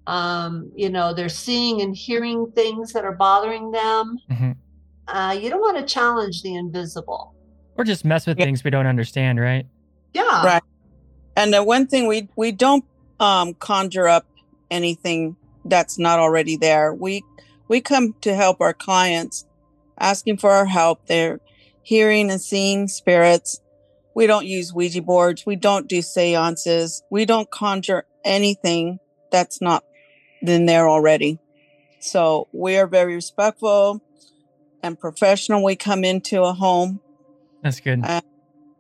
[0.06, 4.20] Um, you know, they're seeing and hearing things that are bothering them.
[4.30, 4.56] Mhm.
[5.08, 7.34] Uh, you don't want to challenge the invisible.
[7.76, 8.46] Or just mess with Yeah.
[8.46, 9.66] things we don't understand, right?
[10.13, 10.46] Yeah.
[10.46, 10.62] Right.
[11.36, 12.86] And the one thing we we don't
[13.20, 14.28] um, conjure up
[14.70, 16.94] anything that's not already there.
[16.94, 17.24] We
[17.67, 19.45] we come to help our clients,
[19.99, 21.06] asking for our help.
[21.08, 21.39] They're
[21.82, 23.60] hearing and seeing spirits.
[24.15, 25.45] We don't use Ouija boards.
[25.45, 27.02] We don't do seances.
[27.10, 28.99] We don't conjure anything
[29.32, 29.84] that's not
[30.41, 31.39] in there already.
[31.99, 34.02] So we are very respectful
[34.84, 35.63] and professional.
[35.63, 36.99] We come into a home.
[37.63, 38.02] That's good.
[38.04, 38.21] Uh,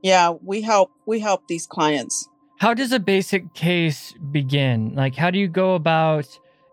[0.01, 2.27] Yeah, we help we help these clients.
[2.59, 4.93] How does a basic case begin?
[4.95, 6.27] Like, how do you go about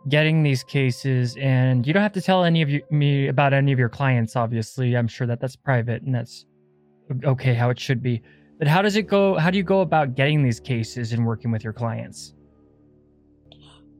[0.08, 1.36] getting these cases?
[1.38, 4.36] And you don't have to tell any of you, me about any of your clients,
[4.36, 4.96] obviously.
[4.96, 6.46] I'm sure that that's private and that's
[7.24, 8.22] okay how it should be.
[8.58, 9.36] But how does it go?
[9.36, 12.34] How do you go about getting these cases and working with your clients?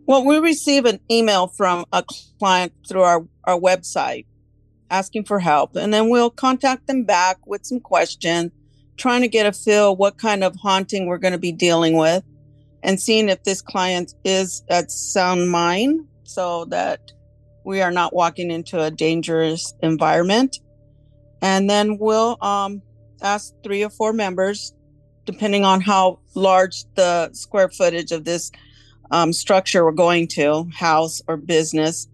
[0.07, 2.05] Well, we receive an email from a
[2.39, 4.27] client through our, our website
[4.91, 8.51] asking for help, and then we'll contact them back with some questions,
[8.97, 12.25] trying to get a feel what kind of haunting we're going to be dealing with,
[12.83, 17.13] and seeing if this client is at sound mind so that
[17.65, 20.59] we are not walking into a dangerous environment.
[21.43, 22.83] And then we'll um,
[23.23, 24.75] ask three or four members,
[25.25, 28.51] depending on how large the square footage of this
[29.11, 32.09] um, structure we're going to, house or business.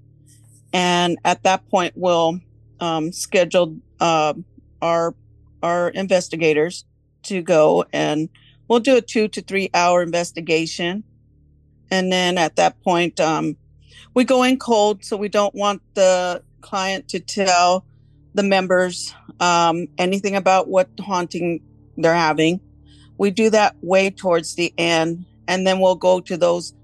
[0.73, 2.41] And at that point, we'll
[2.81, 4.35] um, schedule uh,
[4.83, 5.15] our
[5.63, 6.85] our investigators
[7.25, 8.29] to go and
[8.69, 11.05] we'll do a two to three hour investigation.
[11.91, 13.57] And then at that point, um,
[14.15, 17.85] we go in cold, so we don't want the client to tell
[18.35, 21.61] the members um, anything about what haunting
[21.97, 22.61] they're having.
[23.19, 26.75] We do that way towards the end, and then we'll go to those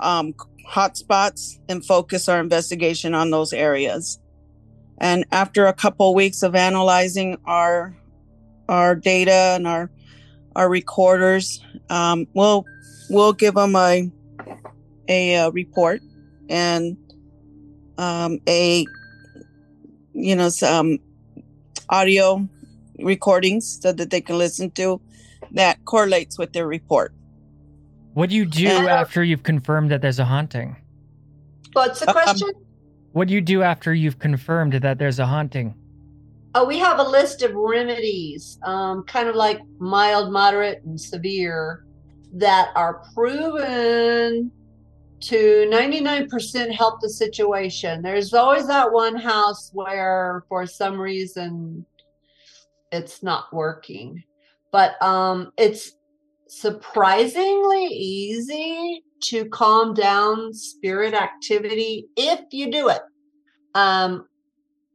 [0.00, 0.34] um,
[0.66, 4.18] hot spots and focus our investigation on those areas.
[4.98, 7.96] And after a couple weeks of analyzing our
[8.68, 9.90] our data and our
[10.56, 12.64] our recorders, um, we'll
[13.10, 14.10] we'll give them a
[15.08, 16.00] a, uh report
[16.48, 16.96] and
[17.98, 18.86] um, a
[20.14, 20.98] you know some
[21.88, 22.48] audio
[22.98, 25.00] recordings so that they can listen to
[25.52, 27.12] that correlates with their report.
[28.14, 30.76] What do you do Uh, after you've confirmed that there's a haunting?
[31.72, 32.48] What's the Um, question?
[33.12, 35.74] What do you do after you've confirmed that there's a haunting?
[36.54, 41.86] Oh, we have a list of remedies, um, kind of like mild, moderate, and severe,
[42.34, 44.50] that are proven
[45.20, 48.02] to 99% help the situation.
[48.02, 51.86] There's always that one house where, for some reason,
[52.90, 54.22] it's not working.
[54.72, 55.92] But um, it's
[56.48, 63.00] surprisingly easy to calm down spirit activity if you do it.
[63.74, 64.26] Um,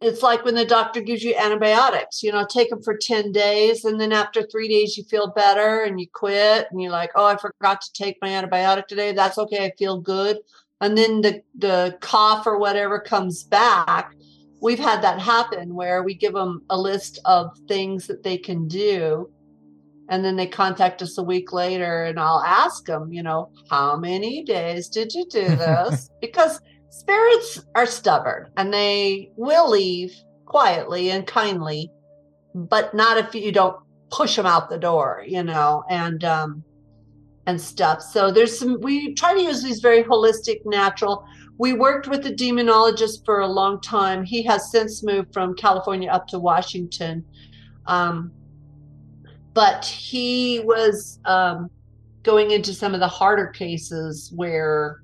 [0.01, 3.83] it's like when the doctor gives you antibiotics, you know, take them for 10 days.
[3.83, 6.67] And then after three days, you feel better and you quit.
[6.69, 9.11] And you're like, oh, I forgot to take my antibiotic today.
[9.11, 9.65] That's okay.
[9.65, 10.37] I feel good.
[10.81, 14.13] and then the the cough or whatever comes back
[14.61, 18.67] we've had that happen where we give them a list of things that they can
[18.67, 19.29] do
[20.09, 23.95] and then they contact us a week later and i'll ask them you know how
[23.97, 26.59] many days did you do this because
[26.89, 30.15] spirits are stubborn and they will leave
[30.45, 31.91] quietly and kindly
[32.53, 33.77] but not if you don't
[34.09, 36.63] push them out the door you know and um
[37.47, 38.01] and stuff.
[38.01, 41.25] So there's some we try to use these very holistic natural.
[41.57, 44.23] We worked with a demonologist for a long time.
[44.23, 47.25] He has since moved from california up to washington.
[47.88, 48.31] Um,
[49.53, 51.71] but he was um,
[52.21, 55.01] going into some of the harder cases where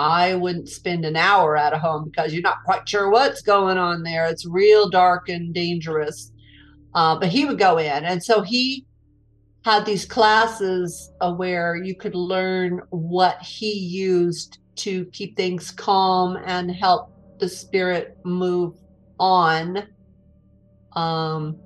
[0.00, 3.76] I wouldn't spend an hour at a home because you're not quite sure what's going
[3.76, 4.24] on there.
[4.24, 6.32] It's real dark and dangerous.
[6.94, 8.04] Uh, but he would go in.
[8.04, 8.86] And so he
[9.62, 16.38] had these classes uh, where you could learn what he used to keep things calm
[16.46, 18.74] and help the spirit move
[19.18, 19.86] on.
[20.96, 21.58] Um,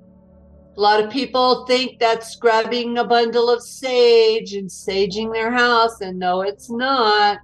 [0.75, 6.01] a lot of people think that's grabbing a bundle of sage and saging their house,
[6.01, 7.39] and no, it's not.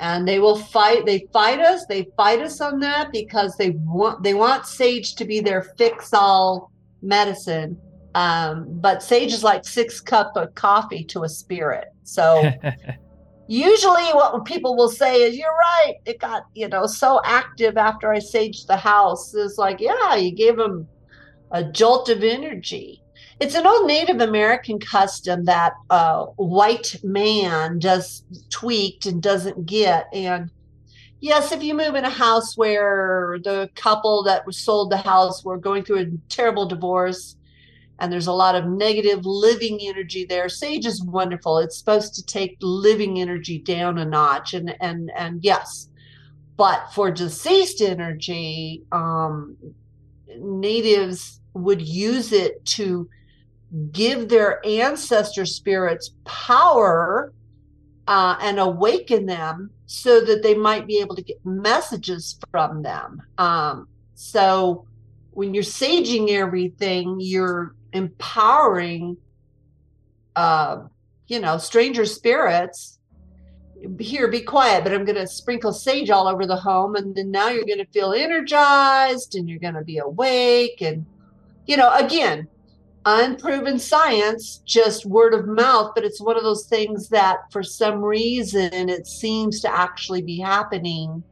[0.00, 1.06] And they will fight.
[1.06, 1.86] They fight us.
[1.86, 6.72] They fight us on that because they want they want sage to be their fix-all
[7.02, 7.78] medicine.
[8.14, 11.86] Um, but sage is like six cup of coffee to a spirit.
[12.02, 12.50] So
[13.46, 15.94] usually, what people will say is, "You're right.
[16.04, 20.32] It got you know so active after I saged the house." Is like, yeah, you
[20.32, 20.88] gave them
[21.52, 23.01] a jolt of energy.
[23.42, 30.06] It's an old Native American custom that a white man just tweaked and doesn't get.
[30.12, 30.48] And
[31.18, 35.44] yes, if you move in a house where the couple that was sold the house
[35.44, 37.34] were going through a terrible divorce
[37.98, 41.58] and there's a lot of negative living energy there, sage is wonderful.
[41.58, 44.54] It's supposed to take living energy down a notch.
[44.54, 45.88] And and and yes,
[46.56, 49.56] but for deceased energy, um,
[50.38, 53.08] natives would use it to
[53.92, 57.32] give their ancestor spirits power
[58.06, 63.22] uh, and awaken them so that they might be able to get messages from them.
[63.38, 64.86] Um, so
[65.30, 69.16] when you're saging everything, you're empowering,
[70.36, 70.84] uh,
[71.28, 72.98] you know, stranger spirits.
[73.98, 76.94] Here, be quiet, but I'm going to sprinkle sage all over the home.
[76.94, 81.04] And then now you're going to feel energized and you're going to be awake and
[81.66, 82.48] you know, again,
[83.04, 88.00] unproven science, just word of mouth, but it's one of those things that for some
[88.00, 91.22] reason it seems to actually be happening.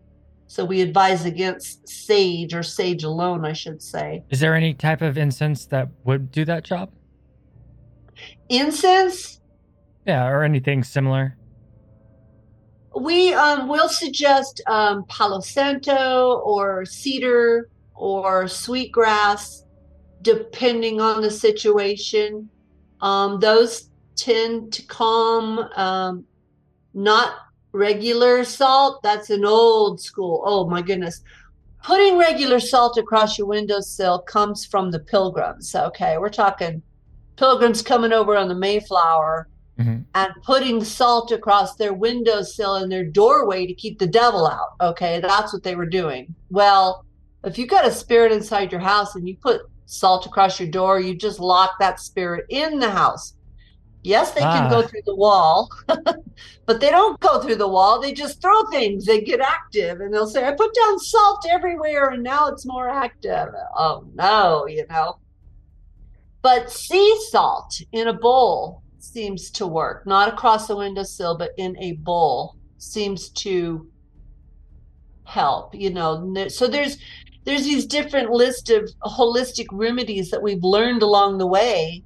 [0.46, 4.24] So we advise against sage or sage alone, I should say.
[4.30, 6.90] Is there any type of incense that would do that job?
[8.48, 9.40] Incense?
[10.06, 11.36] Yeah, or anything similar.
[13.00, 19.64] We um, will suggest um, Palo Santo or cedar or sweetgrass
[20.22, 22.48] depending on the situation.
[23.00, 26.24] Um, those tend to calm, um,
[26.94, 27.34] not
[27.72, 29.02] regular salt.
[29.02, 30.42] That's an old school.
[30.44, 31.22] Oh my goodness.
[31.82, 35.74] Putting regular salt across your windowsill comes from the pilgrims.
[35.74, 36.18] Okay.
[36.18, 36.82] We're talking
[37.36, 39.48] pilgrims coming over on the Mayflower
[39.78, 40.02] mm-hmm.
[40.14, 44.74] and putting salt across their windowsill and their doorway to keep the devil out.
[44.82, 45.20] Okay.
[45.20, 46.34] That's what they were doing.
[46.50, 47.06] Well,
[47.44, 51.00] if you've got a spirit inside your house and you put salt across your door,
[51.00, 53.34] you just lock that spirit in the house.
[54.02, 54.52] Yes, they ah.
[54.52, 54.86] can go ah.
[54.86, 55.68] through the wall,
[56.66, 58.00] but they don't go through the wall.
[58.00, 59.04] They just throw things.
[59.04, 62.88] They get active and they'll say, I put down salt everywhere and now it's more
[62.88, 63.48] active.
[63.76, 65.18] Oh, no, you know.
[66.40, 71.76] But sea salt in a bowl seems to work, not across the windowsill, but in
[71.78, 73.90] a bowl seems to
[75.24, 76.48] help, you know.
[76.48, 76.98] So there's
[77.44, 82.02] there's these different list of holistic remedies that we've learned along the way.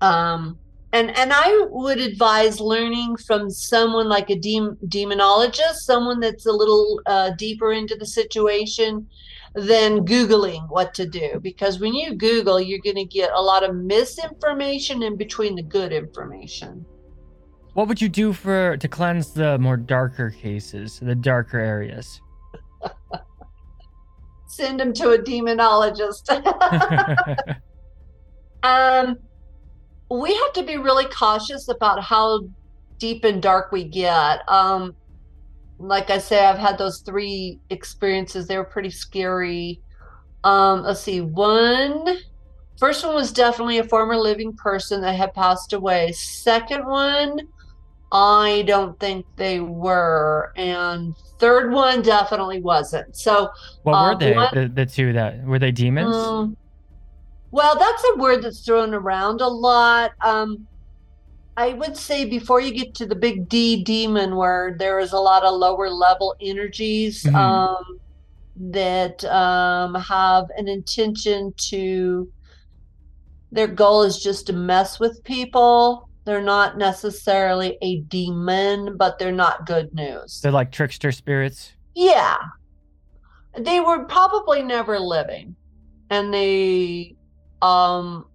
[0.00, 0.58] Um,
[0.92, 6.52] and and i would advise learning from someone like a dem- demonologist someone that's a
[6.52, 9.06] little uh, deeper into the situation
[9.54, 11.40] than googling what to do.
[11.42, 15.62] Because when you google you're going to get a lot of misinformation in between the
[15.62, 16.84] good information.
[17.74, 22.20] What would you do for to cleanse the more darker cases the darker areas
[24.50, 26.28] send him to a demonologist.
[28.64, 29.16] um,
[30.10, 32.40] we have to be really cautious about how
[32.98, 34.40] deep and dark we get.
[34.48, 34.96] Um,
[35.78, 38.48] like I say, I've had those three experiences.
[38.48, 39.80] They were pretty scary.
[40.42, 41.20] Um, let's see.
[41.20, 42.18] One,
[42.76, 46.10] first one was definitely a former living person that had passed away.
[46.12, 47.38] Second one
[48.12, 50.52] I don't think they were.
[50.56, 53.16] And third one definitely wasn't.
[53.16, 53.50] So
[53.84, 54.34] What Uh, were they?
[54.34, 56.14] what- The, the two that were they demons?
[56.16, 56.56] um,
[57.52, 60.12] well, that's a word that's thrown around a lot.
[60.20, 60.66] Um,
[61.56, 65.18] I would say before you get to the big D demon word, there is a
[65.18, 67.34] lot of lower level energies Mhm.
[67.34, 67.98] um,
[68.72, 72.28] that um, have an intention to.
[73.52, 76.08] Their goal is just to mess with people.
[76.30, 80.40] They're not necessarily a demon, but they're not good news.
[80.40, 81.72] They're like trickster spirits.
[81.96, 82.36] Yeah.
[83.58, 85.56] They were probably never living.
[86.08, 87.16] And they
[87.62, 88.26] um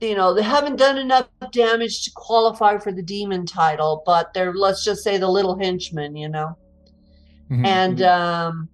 [0.00, 4.54] you know, they haven't done enough damage to qualify for the demon title, but they're
[4.54, 6.56] let's just say the little henchmen, you know.
[7.50, 7.66] Mhm.
[7.66, 8.68] And um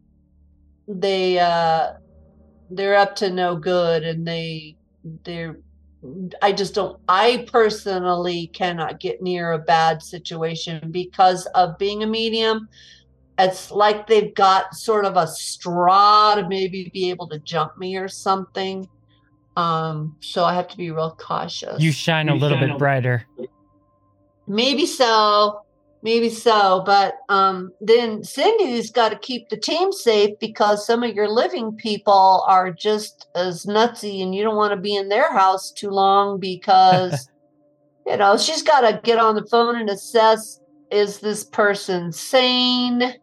[0.87, 1.95] they uh
[2.71, 4.77] they're up to no good and they
[5.25, 5.59] they're
[6.43, 12.07] I just don't I personally cannot get near a bad situation because of being a
[12.07, 12.69] medium
[13.39, 17.97] it's like they've got sort of a straw to maybe be able to jump me
[17.97, 18.89] or something.
[19.57, 21.81] Um, so I have to be real cautious.
[21.81, 23.27] you shine a little bit brighter.
[24.47, 25.66] maybe so,
[26.07, 31.13] maybe so, but um, then Cindy's got to keep the team safe because some of
[31.17, 35.33] your living people are just as nutsy, and you don't want to be in their
[35.33, 37.29] house too long because
[38.07, 40.61] you know she's got to get on the phone and assess:
[40.93, 43.17] is this person sane?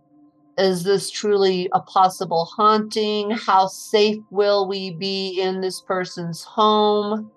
[0.58, 3.32] is this truly a possible haunting?
[3.32, 7.32] How safe will we be in this person's home?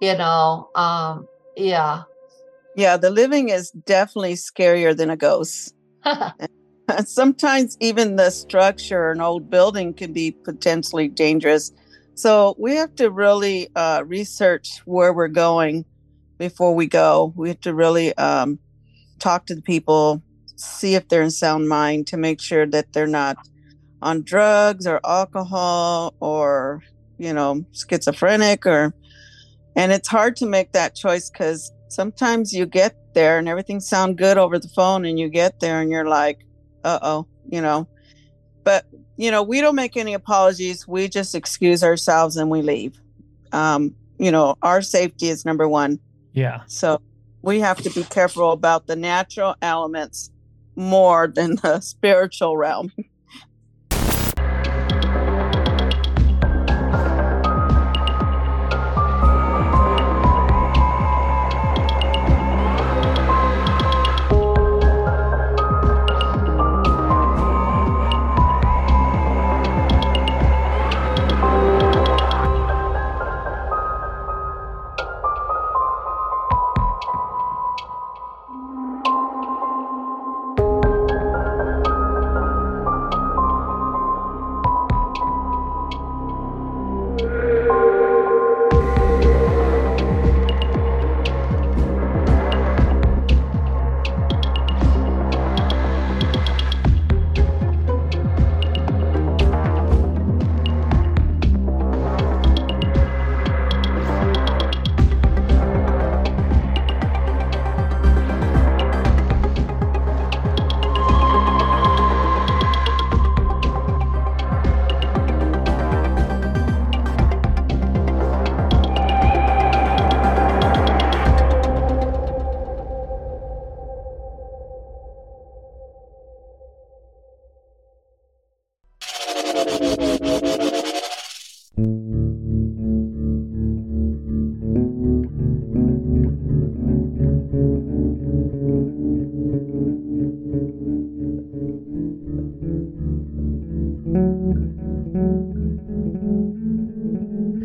[0.00, 1.26] You know, um,
[1.56, 2.04] yeah.
[2.74, 5.74] Yeah, the living is definitely scarier than a ghost.
[7.04, 11.70] Sometimes even the structure, an old building, can be potentially dangerous.
[12.14, 15.84] So we have to really uh, research where we're going
[16.38, 17.32] before we go.
[17.36, 18.58] We have to really um,
[19.18, 20.22] talk to the people,
[20.56, 23.36] see if they're in sound mind to make sure that they're not
[24.00, 26.82] on drugs or alcohol or,
[27.18, 28.94] you know, schizophrenic or.
[29.74, 34.16] And it's hard to make that choice because sometimes you get there and everything sound
[34.16, 36.44] good over the phone and you get there and you're like
[36.84, 37.86] uh-oh you know?
[38.64, 38.86] But
[39.16, 40.88] you know we don't make any apologies.
[40.88, 42.98] We just excuse ourselves and we leave.
[43.52, 45.98] Um you know our safety is number one.
[46.32, 46.62] Yeah.
[46.66, 47.02] so
[47.42, 50.30] we have to be careful about the natural elements
[50.76, 52.90] more than the spiritual realm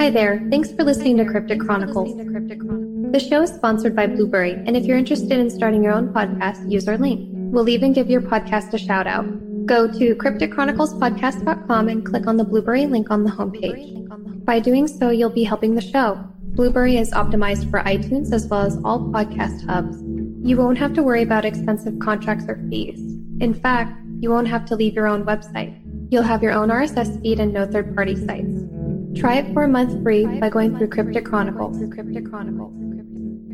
[0.07, 0.47] Hi there.
[0.49, 2.15] Thanks for listening to Cryptic Chronicles.
[2.15, 6.71] The show is sponsored by Blubrry, and if you're interested in starting your own podcast,
[6.71, 7.27] use our link.
[7.33, 9.25] We'll even give your podcast a shout out.
[9.65, 14.45] Go to crypticchroniclespodcast.com and click on the Blubrry link on the homepage.
[14.45, 16.23] By doing so, you'll be helping the show.
[16.55, 19.97] Blubrry is optimized for iTunes as well as all podcast hubs.
[20.41, 23.01] You won't have to worry about expensive contracts or fees.
[23.41, 25.77] In fact, you won't have to leave your own website.
[26.09, 28.76] You'll have your own RSS feed and no third party sites.
[29.19, 31.81] Try it for a month free by going through Cryptic Chronicles.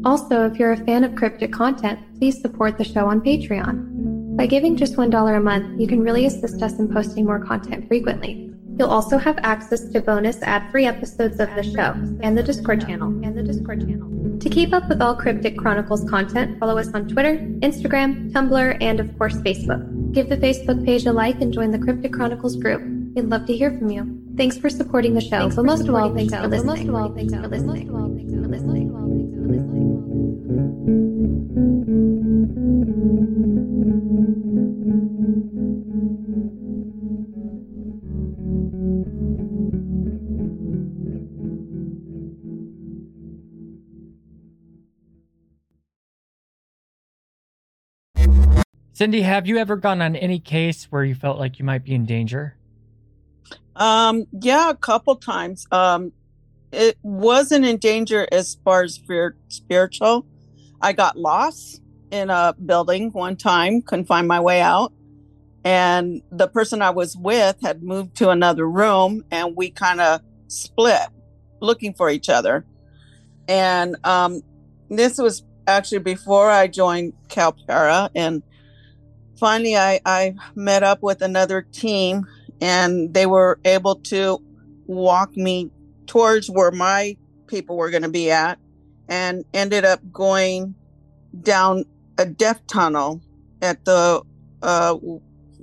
[0.06, 4.36] Also, if you're a fan of cryptic content, please support the show on Patreon.
[4.36, 7.88] By giving just $1 a month, you can really assist us in posting more content
[7.88, 8.52] frequently.
[8.78, 13.10] You'll also have access to bonus ad-free episodes of the show and the Discord channel.
[13.24, 14.40] And the Discord channel.
[14.40, 19.00] To keep up with all Cryptic Chronicles content, follow us on Twitter, Instagram, Tumblr, and
[19.00, 20.12] of course Facebook.
[20.12, 22.82] Give the Facebook page a like and join the Cryptic Chronicles group.
[23.16, 24.20] We'd love to hear from you.
[24.36, 26.66] Thanks for supporting the show, thanks but most of all, thanks for listening.
[26.66, 27.86] Most of all, thanks for listening.
[28.18, 29.04] Thanks for listening.
[48.96, 51.94] Cindy, have you ever gone on any case where you felt like you might be
[51.94, 52.56] in danger?
[53.76, 55.68] Um, yeah, a couple times.
[55.72, 56.12] Um,
[56.72, 60.26] it wasn't in danger as far as fear, spiritual.
[60.82, 64.94] I got lost in a building one time, couldn't find my way out.
[65.64, 70.22] And the person I was with had moved to another room and we kind of
[70.48, 71.08] split
[71.62, 72.66] looking for each other.
[73.48, 74.42] And um,
[74.90, 78.10] this was actually before I joined CalPara.
[78.14, 78.44] And
[79.40, 82.28] finally, I, I met up with another team
[82.64, 84.40] and they were able to
[84.88, 85.70] walk me
[86.08, 88.58] towards where my people were going to be at
[89.10, 90.74] and ended up going
[91.42, 91.84] down
[92.18, 93.22] a death tunnel
[93.62, 94.22] at the
[94.62, 94.98] uh,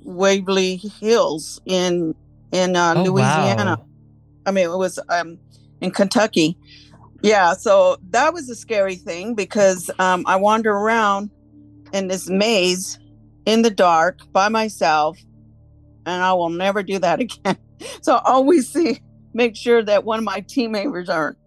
[0.05, 2.15] Waverly Hills in
[2.53, 3.77] in uh, Oh, Louisiana.
[3.79, 3.87] wow.
[4.45, 5.39] I mean, it was um,
[5.81, 6.59] in Kentucky.
[7.23, 11.31] Yeah, so that was a scary thing because um, I wander around
[11.93, 12.99] in this maze
[13.47, 15.19] in the dark by myself,
[16.11, 17.57] and I will never do that again.
[18.03, 19.01] So I always see,
[19.35, 21.39] make sure that one of my team members aren't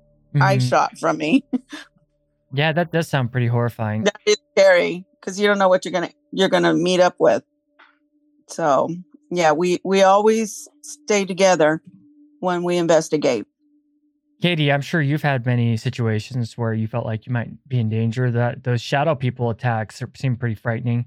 [0.42, 0.70] eye Mhm.
[0.70, 1.44] shot from me.
[2.54, 4.04] Yeah, that does sound pretty horrifying.
[4.04, 7.44] that is scary because you don't know what you're gonna you're gonna meet up with.
[8.48, 8.90] So
[9.32, 11.82] yeah, we we always stay together
[12.40, 13.46] when we investigate.
[14.42, 17.90] Katie, I'm sure you've had many situations where you felt like you might be in
[17.90, 18.30] danger.
[18.30, 21.06] That those shadow people attacks seem pretty frightening.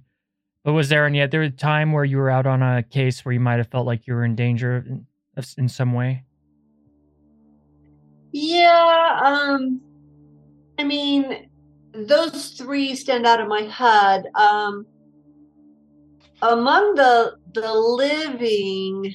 [0.67, 3.39] But was there any other time where you were out on a case where you
[3.39, 4.85] might have felt like you were in danger
[5.57, 6.25] in, some way?
[8.33, 9.81] Yeah, um,
[10.77, 11.49] I mean,
[11.95, 14.25] those three stand out in my head.
[14.35, 14.87] Um,
[16.43, 19.15] among the the living,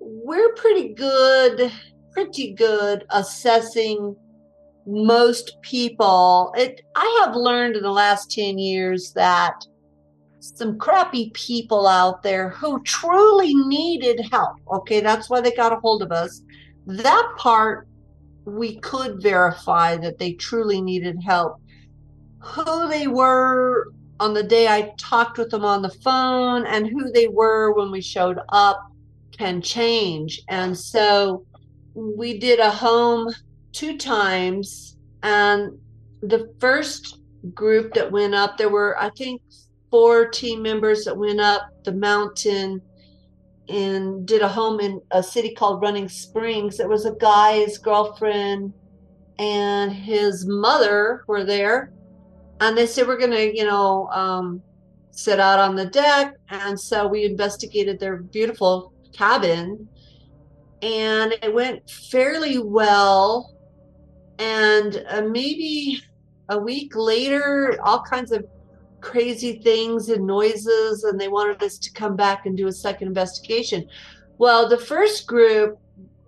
[0.00, 1.70] we're pretty good,
[2.10, 4.16] pretty good assessing
[4.88, 6.52] most people.
[6.56, 9.54] It I have learned in the last 10 years that
[10.40, 14.56] some crappy people out there who truly needed help.
[14.72, 16.42] Okay, that's why they got a hold of us.
[16.86, 17.86] That part
[18.44, 21.60] we could verify that they truly needed help.
[22.40, 23.88] Who they were
[24.18, 27.90] on the day I talked with them on the phone and who they were when
[27.90, 28.80] we showed up
[29.36, 30.42] can change.
[30.48, 31.44] And so
[31.94, 33.32] we did a home
[33.72, 34.96] two times.
[35.22, 35.78] And
[36.22, 37.20] the first
[37.54, 39.42] group that went up, there were, I think,
[39.90, 42.80] four team members that went up the mountain
[43.68, 46.76] and did a home in a city called Running Springs.
[46.76, 48.72] There was a guy, his girlfriend,
[49.38, 51.92] and his mother were there.
[52.60, 54.62] And they said, We're going to, you know, um,
[55.10, 56.34] sit out on the deck.
[56.48, 59.88] And so we investigated their beautiful cabin
[60.82, 63.54] and it went fairly well.
[64.38, 66.00] And uh, maybe
[66.48, 68.46] a week later, all kinds of
[69.00, 73.08] crazy things and noises, and they wanted us to come back and do a second
[73.08, 73.88] investigation.
[74.38, 75.78] Well, the first group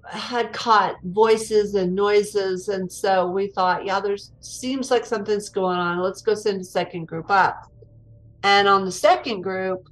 [0.05, 5.79] had caught voices and noises, and so we thought, yeah, there's seems like something's going
[5.79, 6.01] on.
[6.01, 7.71] Let's go send a second group up.
[8.43, 9.89] And on the second group,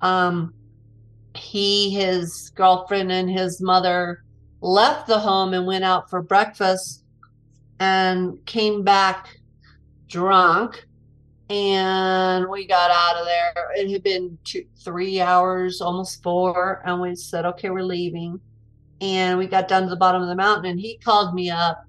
[0.00, 0.54] um,
[1.34, 4.22] he, his girlfriend, and his mother
[4.60, 7.04] left the home and went out for breakfast
[7.80, 9.28] and came back
[10.06, 10.86] drunk
[11.52, 13.52] and we got out of there.
[13.76, 18.40] It had been two, three hours, almost four, and we said, "Okay, we're leaving."
[19.02, 21.84] And we got down to the bottom of the mountain, and he called me up,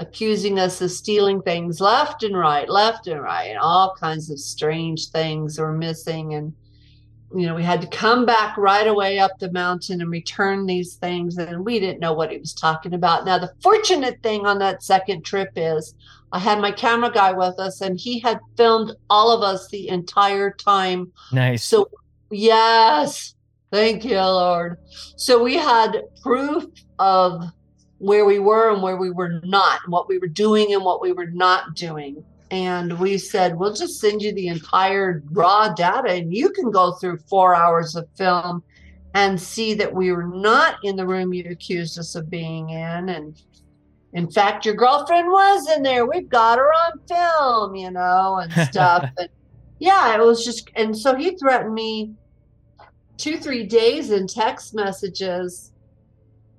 [0.00, 4.38] accusing us of stealing things left and right, left and right, and all kinds of
[4.38, 6.34] strange things were missing.
[6.34, 6.52] And
[7.34, 10.94] you know, we had to come back right away up the mountain and return these
[10.94, 13.24] things, and we didn't know what he was talking about.
[13.24, 15.94] Now, the fortunate thing on that second trip is
[16.32, 19.88] I had my camera guy with us, and he had filmed all of us the
[19.88, 21.12] entire time.
[21.32, 21.64] Nice.
[21.64, 21.88] So,
[22.30, 23.34] yes,
[23.70, 24.78] thank you, Lord.
[25.16, 26.64] So, we had proof
[26.98, 27.44] of
[27.98, 31.00] where we were and where we were not, and what we were doing and what
[31.00, 32.24] we were not doing.
[32.50, 36.92] And we said, we'll just send you the entire raw data, and you can go
[36.92, 38.62] through four hours of film
[39.14, 43.08] and see that we were not in the room you accused us of being in.
[43.08, 43.40] And
[44.12, 46.06] In fact, your girlfriend was in there.
[46.06, 49.08] We've got her on film, you know, and stuff.
[49.18, 49.28] and
[49.78, 52.12] yeah, it was just, and so he threatened me
[53.16, 55.69] two, three days in text messages.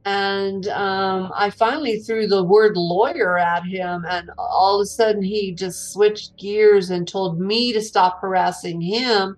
[0.03, 5.21] And um, I finally threw the word lawyer at him, and all of a sudden
[5.21, 9.37] he just switched gears and told me to stop harassing him.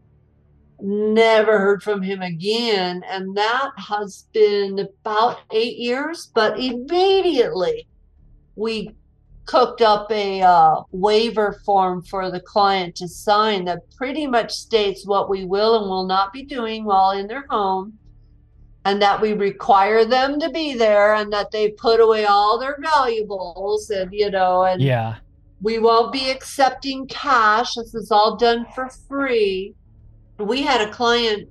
[0.79, 3.03] Never heard from him again.
[3.09, 6.31] And that has been about eight years.
[6.33, 7.87] But immediately
[8.55, 8.89] we
[9.45, 15.05] cooked up a uh, waiver form for the client to sign that pretty much states
[15.05, 17.97] what we will and will not be doing while in their home
[18.85, 22.77] and that we require them to be there and that they put away all their
[22.81, 25.15] valuables and you know and Yeah.
[25.61, 27.75] we won't be accepting cash.
[27.75, 29.73] This is all done for free.
[30.37, 31.49] We had a client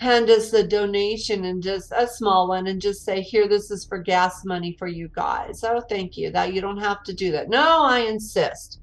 [0.00, 3.84] hand us a donation and just a small one and just say here this is
[3.84, 5.64] for gas money for you guys.
[5.64, 6.30] Oh thank you.
[6.30, 7.48] That you don't have to do that.
[7.48, 8.80] No i insist.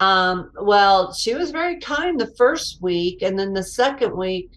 [0.00, 4.50] Um well she was very kind the first week and then the second week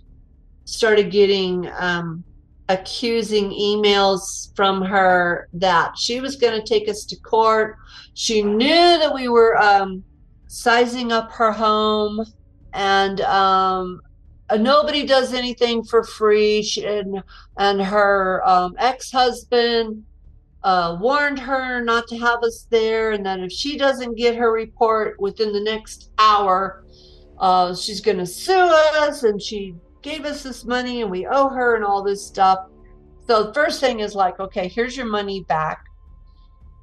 [0.63, 2.23] started getting um
[2.69, 7.77] accusing emails from her that she was going to take us to court
[8.15, 10.03] she knew that we were um
[10.47, 12.25] sizing up her home
[12.73, 14.01] and um
[14.49, 16.61] uh, nobody does anything for free.
[16.61, 17.23] She, and
[17.57, 20.03] and her um, ex-husband
[20.63, 24.51] uh, warned her not to have us there, and that if she doesn't get her
[24.51, 26.83] report within the next hour,
[27.39, 29.23] uh, she's going to sue us.
[29.23, 29.75] And she
[30.05, 32.67] gave us this money, and we owe her, and all this stuff.
[33.27, 35.85] So the first thing is like, okay, here's your money back.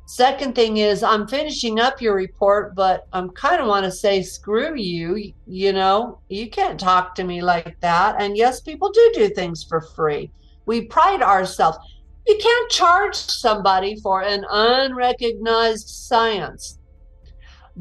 [0.07, 4.23] Second thing is, I'm finishing up your report, but I'm kind of want to say,
[4.23, 5.33] screw you.
[5.47, 8.17] You know, you can't talk to me like that.
[8.21, 10.31] And yes, people do do things for free.
[10.67, 11.79] We pride ourselves.
[12.27, 16.79] You can't charge somebody for an unrecognized science.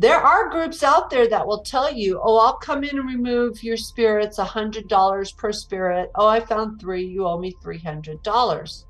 [0.01, 3.61] There are groups out there that will tell you, oh, I'll come in and remove
[3.61, 6.09] your spirits $100 per spirit.
[6.15, 7.05] Oh, I found three.
[7.05, 8.85] You owe me $300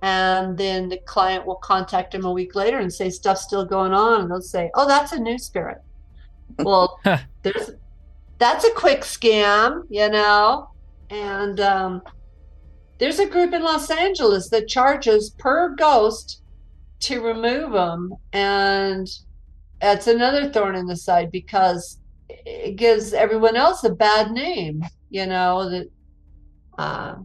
[0.00, 3.92] and then the client will contact them a week later and say stuff's still going
[3.92, 4.22] on.
[4.22, 5.78] And they'll say oh that's a new spirit.
[6.58, 6.98] Well
[7.42, 7.70] there's
[8.38, 10.70] that's a quick scam you know?
[11.10, 12.02] And um,
[12.96, 16.42] there's a group in los angeles that charges per ghost
[17.00, 19.06] to remove them and
[19.82, 25.26] that's another thorn in the side because it gives everyone else a bad name you
[25.26, 25.86] know that
[26.78, 27.16] uh,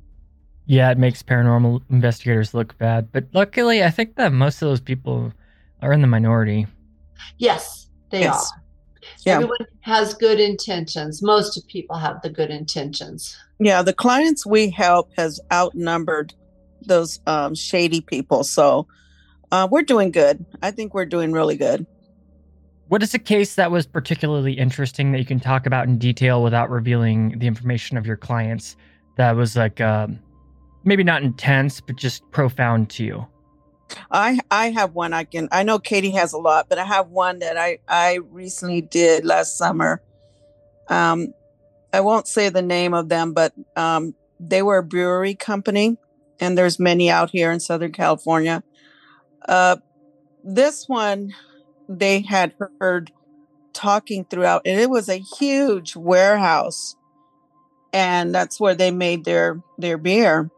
[0.65, 3.09] Yeah, it makes paranormal investigators look bad.
[3.13, 5.31] But luckily, I think that most of those people
[5.81, 6.67] are in the minority.
[7.37, 8.51] Yes, they Yes.
[8.51, 8.63] are.
[9.25, 9.35] Yeah.
[9.35, 11.23] Everyone has good intentions.
[11.23, 13.37] Most of people have the good intentions.
[13.59, 16.33] Yeah, the clients we help has outnumbered
[16.85, 18.43] those um, shady people.
[18.43, 18.85] So
[19.53, 20.45] uh, we're doing good.
[20.61, 21.87] I think we're doing really good.
[22.89, 26.41] What is a case that was particularly interesting that you can talk about in detail
[26.41, 28.77] without revealing the information of your clients
[29.17, 30.19] that was like um,
[30.85, 33.27] maybe not intense, but just profound to you?
[34.11, 37.09] I I have one I can I know Katie has a lot, but I have
[37.09, 40.01] one that I I recently did last summer.
[40.89, 41.33] Um
[41.93, 45.97] I won't say the name of them, but um they were a brewery company
[46.39, 48.61] and there's many out here in Southern California.
[49.47, 49.77] Uh
[50.43, 51.33] this one
[51.87, 53.11] they had heard
[53.73, 56.95] talking throughout and it was a huge warehouse
[57.93, 60.49] and that's where they made their their beer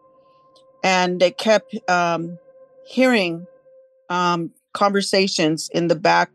[0.83, 2.37] and they kept um
[2.89, 3.45] hearing
[4.09, 6.31] um, conversations in the back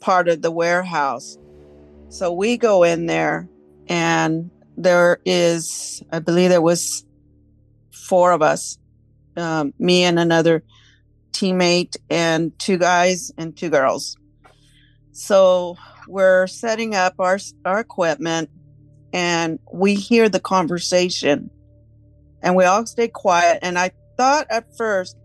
[0.00, 1.36] part of the warehouse.
[2.08, 3.48] So we go in there,
[3.88, 7.04] and there is, I believe there was
[7.90, 8.78] four of us,
[9.36, 10.62] um, me and another
[11.34, 14.16] teammate, and two guys and two girls.
[15.12, 15.76] So
[16.08, 18.48] we're setting up our our equipment,
[19.12, 21.50] and we hear the conversation,
[22.42, 23.58] and we all stay quiet.
[23.60, 25.16] And I thought at first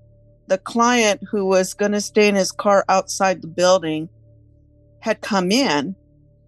[0.48, 4.10] the client who was going to stay in his car outside the building
[5.00, 5.96] had come in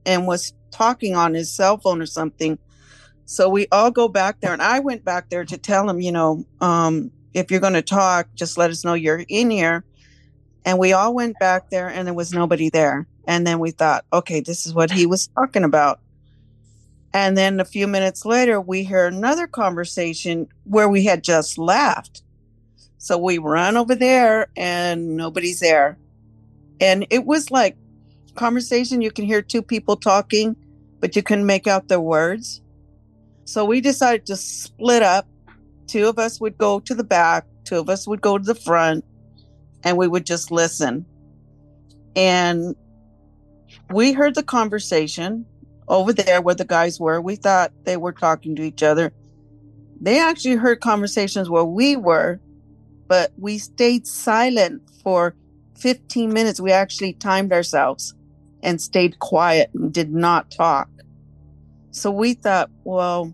[0.05, 2.57] and was talking on his cell phone or something.
[3.25, 6.11] So we all go back there, and I went back there to tell him, you
[6.11, 9.83] know, um, if you're going to talk, just let us know you're in here.
[10.65, 13.07] And we all went back there, and there was nobody there.
[13.27, 15.99] And then we thought, okay, this is what he was talking about.
[17.13, 22.23] And then a few minutes later, we hear another conversation where we had just left.
[22.97, 25.97] So we run over there and nobody's there.
[26.79, 27.75] And it was like
[28.35, 29.01] conversation.
[29.01, 30.55] You can hear two people talking,
[30.99, 32.61] but you couldn't make out their words.
[33.43, 35.27] So we decided to split up.
[35.91, 38.55] Two of us would go to the back, two of us would go to the
[38.55, 39.03] front.
[39.83, 41.05] and we would just listen.
[42.15, 42.75] And
[43.89, 45.45] we heard the conversation
[45.89, 47.19] over there where the guys were.
[47.19, 49.11] We thought they were talking to each other.
[49.99, 52.39] They actually heard conversations where we were,
[53.07, 55.35] but we stayed silent for
[55.79, 56.61] 15 minutes.
[56.61, 58.13] We actually timed ourselves
[58.63, 60.87] and stayed quiet and did not talk.
[61.89, 63.33] So we thought, well,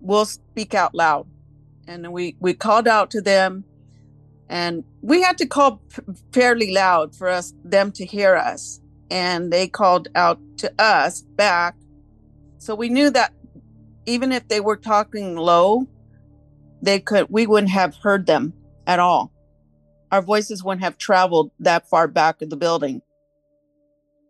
[0.00, 1.28] we'll speak out loud.
[1.86, 3.64] And we, we called out to them.
[4.48, 5.82] And we had to call
[6.32, 8.80] fairly loud for us them to hear us.
[9.10, 11.76] And they called out to us back.
[12.58, 13.32] So we knew that
[14.06, 15.86] even if they were talking low
[16.80, 18.52] they could we wouldn't have heard them
[18.86, 19.32] at all.
[20.10, 23.00] Our voices wouldn't have traveled that far back of the building.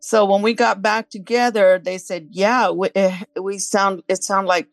[0.01, 4.49] So when we got back together they said yeah we, eh, we sound it sounded
[4.49, 4.69] like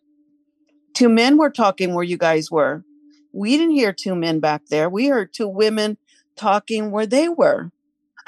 [0.93, 2.83] two men were talking where you guys were
[3.31, 4.89] we didn't hear two men back there.
[4.89, 5.97] We heard two women
[6.35, 7.71] talking where they were.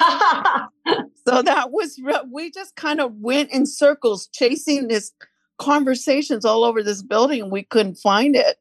[0.00, 2.00] so that was,
[2.30, 5.12] we just kind of went in circles chasing this
[5.58, 8.58] conversations all over this building we couldn't find it.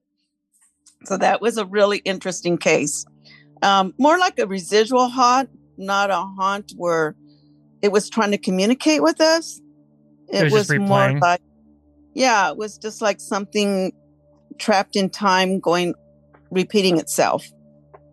[1.06, 3.06] So that was a really interesting case.
[3.64, 7.16] Um, more like a residual haunt, not a haunt where
[7.82, 9.62] it was trying to communicate with us.
[10.28, 11.41] It, it was, was more like,
[12.14, 13.93] yeah, it was just like something
[14.57, 15.93] trapped in time going
[16.51, 17.45] repeating itself.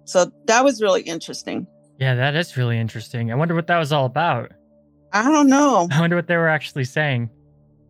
[0.04, 1.66] So that was really interesting.
[1.98, 3.32] Yeah, that is really interesting.
[3.32, 4.52] I wonder what that was all about.
[5.12, 5.88] I don't know.
[5.90, 7.30] I wonder what they were actually saying.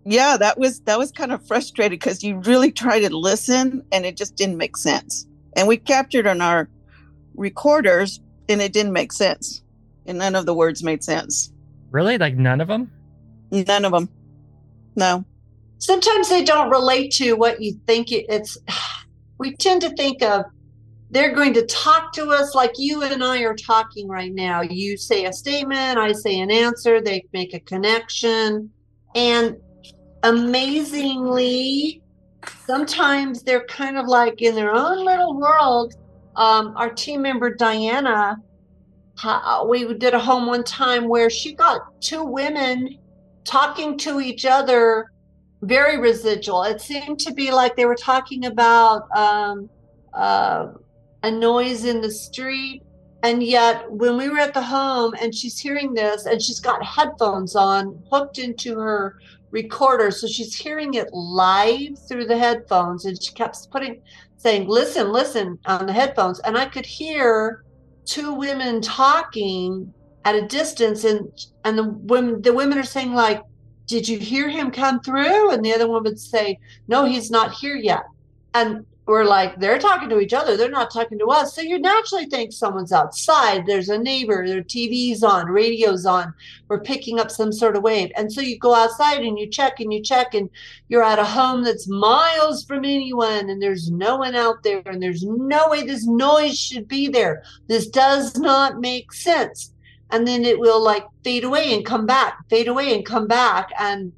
[0.04, 4.06] Yeah, that was that was kind of frustrating because you really try to listen and
[4.06, 5.26] it just didn't make sense.
[5.54, 6.70] And we captured on our
[7.34, 9.62] recorders and it didn't make sense.
[10.06, 11.52] And none of the words made sense.
[11.90, 12.16] Really?
[12.16, 12.90] Like none of them?
[13.50, 14.09] None of them.
[14.96, 15.24] No.
[15.78, 18.58] Sometimes they don't relate to what you think it's
[19.38, 20.44] we tend to think of
[21.10, 24.60] they're going to talk to us like you and I are talking right now.
[24.60, 28.70] You say a statement, I say an answer, they make a connection.
[29.14, 29.56] And
[30.22, 32.02] amazingly,
[32.66, 35.94] sometimes they're kind of like in their own little world.
[36.36, 38.36] Um, our team member Diana,
[39.66, 42.98] we did a home one time where she got two women
[43.44, 45.10] talking to each other
[45.62, 46.62] very residual.
[46.62, 49.68] It seemed to be like they were talking about um,
[50.12, 50.68] uh,
[51.22, 52.82] a noise in the street.
[53.24, 56.84] And yet, when we were at the home and she's hearing this, and she's got
[56.84, 59.18] headphones on hooked into her
[59.50, 64.00] recorder, so she's hearing it live through the headphones, and she kept putting,
[64.36, 67.64] saying, "Listen, listen" on the headphones, and I could hear
[68.04, 69.92] two women talking
[70.24, 71.28] at a distance, and
[71.64, 73.42] and the women the women are saying like,
[73.89, 75.51] did you hear him come through?
[75.51, 78.05] And the other one would say, no, he's not here yet.
[78.55, 80.55] And we're like, they're talking to each other.
[80.59, 81.55] They're not talking to us.
[81.55, 83.64] So you naturally think someone's outside.
[83.64, 86.34] There's a neighbor, their TV's on, radio's on.
[86.68, 88.12] We're picking up some sort of wave.
[88.16, 90.51] And so you go outside and you check and you check and
[90.89, 95.03] you're at a home that's miles from anyone and there's no one out there and
[95.03, 97.43] there's no way this noise should be there.
[97.66, 99.72] This does not make sense
[100.11, 103.70] and then it will like fade away and come back, fade away and come back.
[103.78, 104.12] And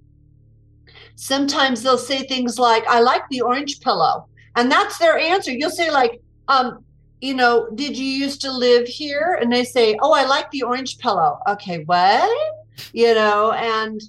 [1.17, 4.29] sometimes they'll say things like, I like the orange pillow.
[4.57, 5.53] And that's their answer.
[5.53, 6.85] You'll say, like, um,
[7.21, 9.39] you know, did you used to live here?
[9.41, 11.39] And they say, Oh, I like the orange pillow.
[11.49, 12.57] Okay, what?
[12.93, 14.01] You know, and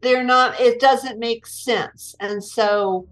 [0.00, 2.14] they're not, it doesn't make sense.
[2.20, 3.06] And so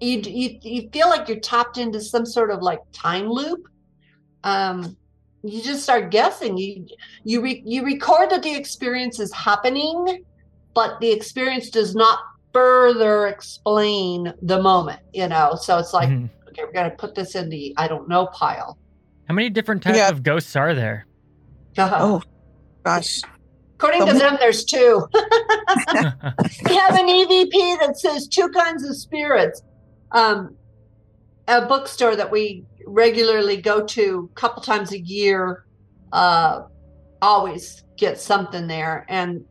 [0.00, 3.66] you, you, you feel like you're tapped into some sort of like time loop.
[4.44, 4.96] Um,
[5.48, 6.56] you just start guessing.
[6.56, 6.86] You
[7.24, 10.24] you re, you record that the experience is happening
[10.76, 12.20] but the experience does not
[12.52, 15.56] further explain the moment you know?
[15.60, 16.26] So it's like mm-hmm.
[16.48, 18.78] okay we're going to put this in the i don't know pile.
[19.26, 20.08] How many different types yeah.
[20.08, 21.06] of ghosts are there?
[21.76, 21.96] Uh-huh.
[21.98, 22.22] oh
[22.84, 23.22] gosh.
[23.74, 25.06] According to them there's two.
[25.14, 29.62] We have an evp that says two kinds of spirits.
[30.12, 30.54] Um
[31.48, 35.66] a bookstore that we regularly go to a couple times a year
[36.12, 36.62] uh,
[37.20, 39.04] always get something there.
[39.08, 39.44] And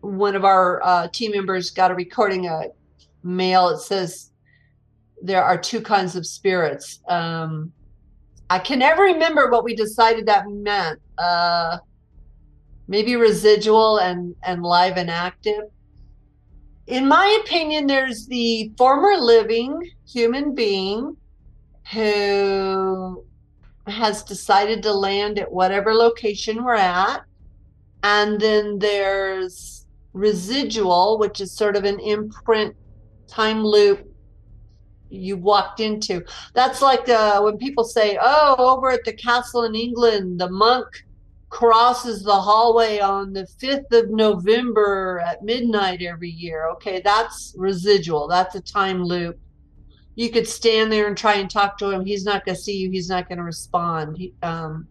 [0.00, 2.64] one of our uh, team members got a recording a
[3.22, 3.68] mail.
[3.68, 4.30] It says
[5.22, 7.00] there are two kinds of spirits.
[7.08, 7.72] Um,
[8.48, 11.00] i can never remember what we decided that meant.
[11.18, 11.78] Uh,
[12.88, 15.64] maybe residual and and live and active.
[16.86, 21.16] In my opinion there's the former living human being
[21.92, 23.24] who
[23.86, 27.22] has decided to land at whatever location we're at.
[28.02, 32.74] And then there's residual, which is sort of an imprint
[33.28, 34.06] time loop
[35.08, 36.24] you walked into.
[36.52, 40.86] That's like uh, when people say, "Oh, over at the castle in England, the monk
[41.48, 48.26] crosses the hallway on the 5th of November at midnight every year." Okay, that's residual.
[48.26, 49.38] That's a time loop.
[50.16, 52.04] You could stand there and try and talk to him.
[52.04, 52.90] He's not going to see you.
[52.90, 54.16] He's not going to respond.
[54.16, 54.88] He, um,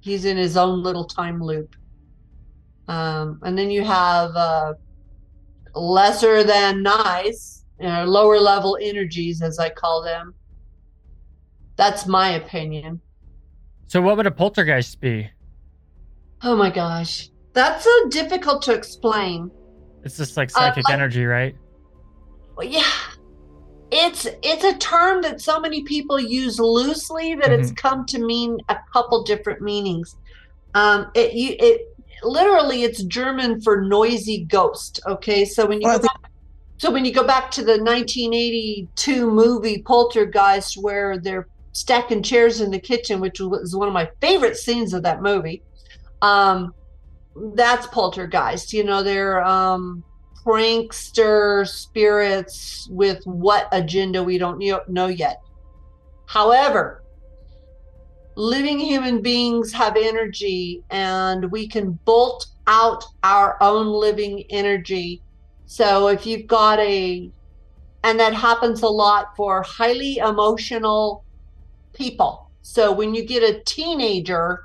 [0.00, 1.74] he's in his own little time loop.
[2.86, 4.74] Um, and then you have uh,
[5.74, 10.34] lesser than nice, you know, lower level energies, as I call them.
[11.76, 13.00] That's my opinion.
[13.86, 15.28] So, what would a poltergeist be?
[16.42, 19.50] Oh my gosh, that's so difficult to explain.
[20.04, 21.56] It's just like psychic Uh, I- energy, right?
[22.56, 22.82] Well, yeah,
[23.94, 28.58] it's it's a term that so many people use loosely that it's come to mean
[28.68, 30.16] a couple different meanings.
[30.74, 34.98] Um, it you it literally it's German for noisy ghost.
[35.06, 36.30] Okay, so when you Well, go back,
[36.78, 42.72] so when you go back to the 1982 movie Poltergeist, where they're stacking chairs in
[42.72, 45.62] the kitchen, which was one of my favorite scenes of that movie.
[46.20, 46.74] Um,
[47.54, 48.72] that's poltergeist.
[48.72, 50.02] You know, they're um,
[50.44, 55.40] prankster spirits with what agenda we don't know yet.
[56.26, 57.02] However,
[58.36, 65.22] living human beings have energy and we can bolt out our own living energy.
[65.66, 67.30] So if you've got a,
[68.02, 71.24] and that happens a lot for highly emotional
[71.92, 72.50] people.
[72.62, 74.64] So when you get a teenager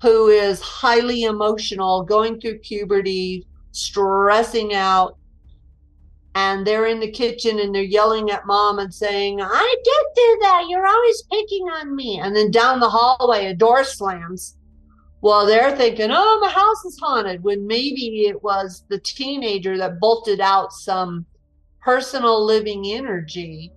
[0.00, 5.16] who is highly emotional, going through puberty, stressing out,
[6.34, 10.38] and they're in the kitchen and they're yelling at mom and saying, I did do
[10.42, 10.64] that.
[10.68, 12.20] You're always picking on me.
[12.20, 14.56] And then down the hallway, a door slams.
[15.20, 20.00] Well, they're thinking, oh, my house is haunted, when maybe it was the teenager that
[20.00, 21.26] bolted out some
[21.82, 23.72] personal living energy.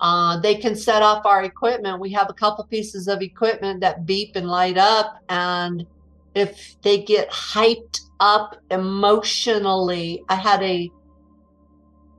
[0.00, 2.00] Uh, they can set off our equipment.
[2.00, 5.22] We have a couple pieces of equipment that beep and light up.
[5.28, 5.86] And
[6.34, 10.90] if they get hyped up emotionally, I had a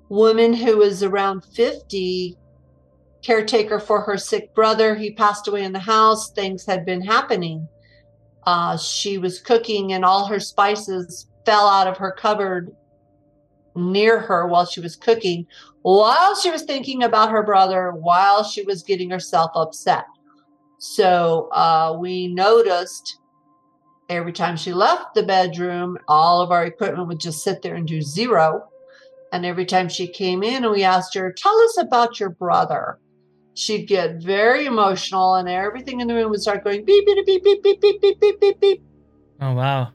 [0.09, 2.35] woman who was around 50
[3.23, 4.95] caretaker for her sick brother.
[4.95, 6.31] He passed away in the house.
[6.31, 7.67] Things had been happening.
[8.45, 12.71] Uh, she was cooking and all her spices fell out of her cupboard
[13.75, 15.45] near her while she was cooking.
[15.81, 20.05] While she was thinking about her brother while she was getting herself upset.
[20.79, 23.19] So uh, we noticed
[24.09, 27.87] every time she left the bedroom all of our equipment would just sit there and
[27.87, 28.69] do zero
[29.31, 32.99] and every time she came in and we asked her, Tell us about your brother,
[33.53, 37.43] she'd get very emotional and everything in the room would start going beep, beep, beep,
[37.43, 38.83] beep, beep, beep, beep, beep, beep, beep.
[39.41, 39.89] Oh, wow.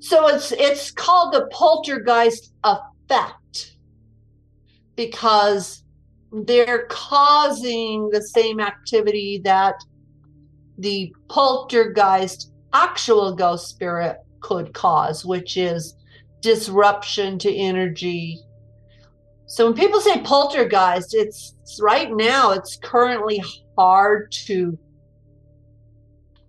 [0.00, 3.76] So it's it's called the poltergeist effect
[4.96, 5.84] because
[6.32, 9.76] they're causing the same activity that
[10.78, 15.94] the poltergeist actual ghost spirit could cause, which is
[16.40, 18.40] disruption to energy.
[19.46, 23.42] So when people say poltergeist, it's right now it's currently
[23.76, 24.78] hard to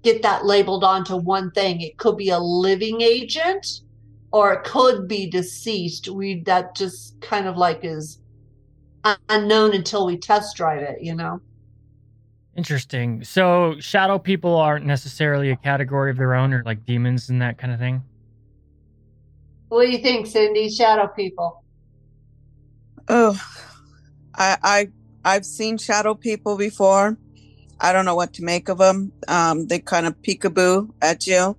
[0.03, 1.81] get that labeled onto one thing.
[1.81, 3.65] It could be a living agent
[4.31, 6.09] or it could be deceased.
[6.09, 8.19] We that just kind of like is
[9.29, 11.39] unknown until we test drive it, you know.
[12.55, 13.23] Interesting.
[13.23, 17.57] So, shadow people aren't necessarily a category of their own, or like demons and that
[17.57, 18.03] kind of thing.
[19.69, 20.69] What do you think, Cindy?
[20.69, 21.63] Shadow people.
[23.07, 23.41] Oh,
[24.35, 24.87] I I
[25.25, 27.17] I've seen shadow people before.
[27.79, 29.11] I don't know what to make of them.
[29.27, 31.57] Um, they kind of peekaboo at you.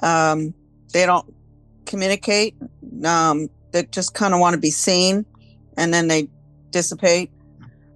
[0.00, 0.54] Um,
[0.92, 1.34] they don't
[1.84, 2.54] communicate.
[3.04, 5.26] Um, they just kind of want to be seen,
[5.76, 6.28] and then they
[6.70, 7.30] dissipate.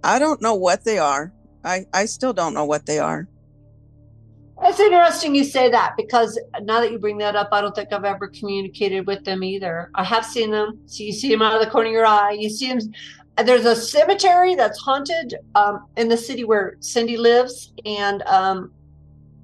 [0.02, 1.32] I don't know what they are.
[1.64, 3.28] I I still don't know what they are.
[4.62, 7.92] It's interesting you say that because now that you bring that up, I don't think
[7.92, 9.90] I've ever communicated with them either.
[9.94, 10.80] I have seen them.
[10.84, 12.32] So you see them out of the corner of your eye.
[12.32, 12.92] You see them.
[13.42, 18.70] There's a cemetery that's haunted um, in the city where Cindy lives, and um,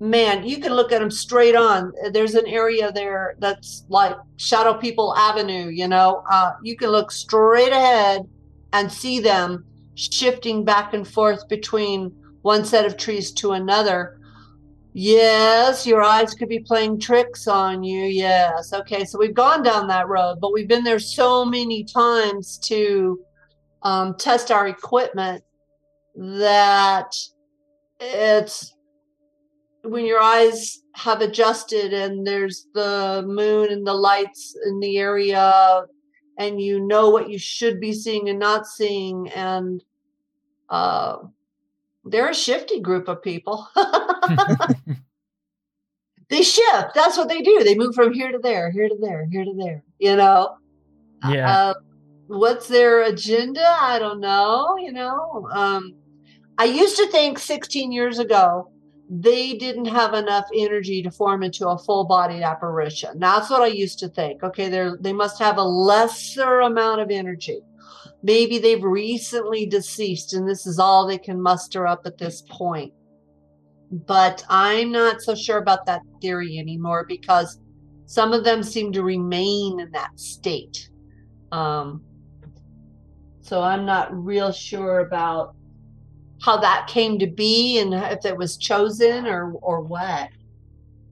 [0.01, 1.95] man, you can look at them straight on.
[2.13, 5.71] There's an area there that's like Shadow People Avenue.
[5.71, 8.29] You know, uh, you can look straight ahead
[8.75, 9.65] and see them
[9.97, 14.21] shifting back and forth between one set of trees to another.
[14.93, 18.05] Yes, your eyes could be playing tricks on you.
[18.05, 18.73] Yes.
[18.73, 19.05] Okay.
[19.05, 23.21] So we've gone down that road, but we've been there so many times to
[23.83, 25.43] um, test our equipment
[26.15, 27.13] that
[28.01, 28.75] it's
[29.83, 35.83] when your eyes have adjusted and there's the moon and the lights in the area
[36.39, 39.83] and you know what you should be seeing and not seeing and
[40.69, 41.19] uh,
[42.05, 43.69] they're a shifty group of people.
[46.29, 46.95] they shift.
[46.95, 47.63] That's what they do.
[47.65, 49.83] They move from here to there, here to there, here to there.
[49.99, 50.57] You know.
[51.29, 51.51] Yeah.
[51.51, 51.75] Uh,
[52.27, 53.67] what's their agenda?
[53.67, 54.77] I don't know.
[54.79, 55.49] You know.
[55.53, 55.95] Um,
[56.59, 58.71] I used to think 16 years ago
[59.09, 63.19] they didn't have enough energy to form into a full bodied apparition.
[63.19, 64.43] That's what I used to think.
[64.43, 67.61] Okay, they they must have a lesser amount of energy.
[68.23, 72.93] Maybe they've recently deceased and this is all they can muster up at this point.
[73.93, 77.61] But I'm not so sure about that theory anymore because
[78.07, 80.91] some of them seem to remain in that state.
[81.53, 82.03] Um,
[83.43, 85.56] so I'm not real sure about
[86.43, 90.31] how that came to be and if it was chosen or or what.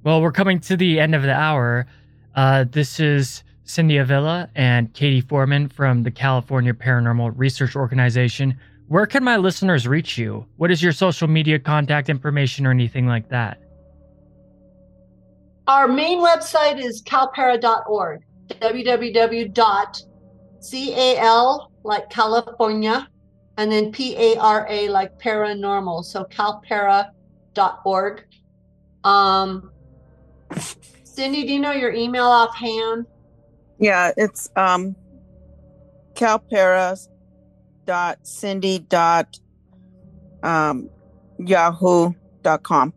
[0.02, 1.86] Well, we're coming to the end of the hour.
[2.34, 8.58] Uh, this is Cindy Avila and Katie Foreman from the California Paranormal Research Organization.
[8.88, 10.44] Where can my listeners reach you?
[10.56, 13.58] What is your social media contact information or anything like that?
[15.66, 18.22] Our main website is calpara.org.
[18.50, 19.62] www.cal
[21.82, 23.08] like California
[23.56, 26.04] and then P A R A like paranormal.
[26.04, 28.24] So calpara.org.
[29.04, 29.70] Um,
[31.04, 33.06] Cindy, do you know your email offhand?
[33.78, 34.96] Yeah, it's um
[36.14, 37.08] calparas
[37.86, 39.38] dot cindy dot
[40.42, 40.88] um
[41.38, 42.92] yahoo dot com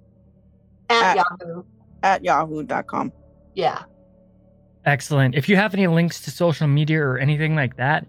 [0.89, 1.63] At, At- Yahoo.
[2.03, 3.11] at yahoo dot com.
[3.55, 3.83] Yeah.
[4.85, 5.35] Excellent.
[5.35, 8.05] If you have any links to social media or anything like that,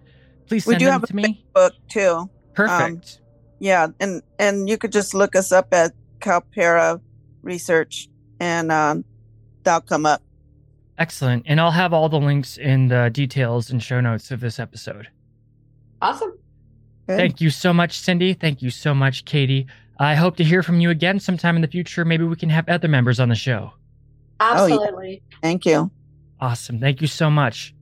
[0.46, 1.44] please We send do them have a to me.
[1.54, 2.28] book too.
[2.66, 3.20] Perfect.
[3.60, 7.00] Yeah, and and you could just look us up at CalPara
[7.42, 8.08] Research,
[8.40, 9.04] and um,
[9.62, 10.22] that'll come up.
[10.98, 11.44] Excellent.
[11.46, 15.08] And I'll have all the links in the details and show notes of this episode.
[16.02, 16.36] Awesome.
[17.06, 17.16] Good.
[17.16, 18.34] Thank you so much, Cindy.
[18.34, 19.68] Thank you so much, Katie.
[20.00, 22.04] I hope to hear from you again sometime in the future.
[22.04, 23.72] Maybe we can have other members on the show.
[24.40, 24.74] Oh, yeah.
[24.74, 25.22] Absolutely.
[25.42, 25.90] Thank you.
[26.40, 26.80] Awesome.
[26.80, 27.74] Thank you so much.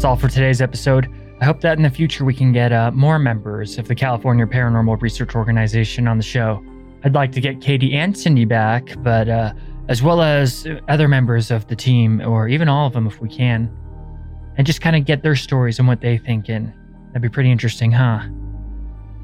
[0.00, 1.14] That's all for today's episode.
[1.42, 4.46] I hope that in the future we can get uh, more members of the California
[4.46, 6.64] Paranormal Research Organization on the show.
[7.04, 9.52] I'd like to get Katie and Cindy back, but uh,
[9.88, 13.28] as well as other members of the team, or even all of them if we
[13.28, 13.70] can,
[14.56, 16.72] and just kind of get their stories and what they think in.
[17.08, 18.20] That'd be pretty interesting, huh?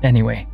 [0.02, 0.46] Anyway,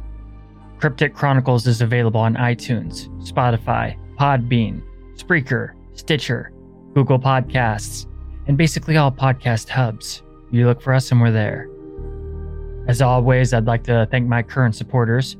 [0.79, 4.83] Cryptic Chronicles is available on iTunes, Spotify, Podbean,
[5.17, 6.53] Spreaker, Stitcher,
[6.95, 8.07] Google Podcasts,
[8.47, 10.23] and basically all podcast hubs.
[10.51, 11.69] You look for us and we're there.
[12.89, 15.37] As always, I'd like to thank my current supporters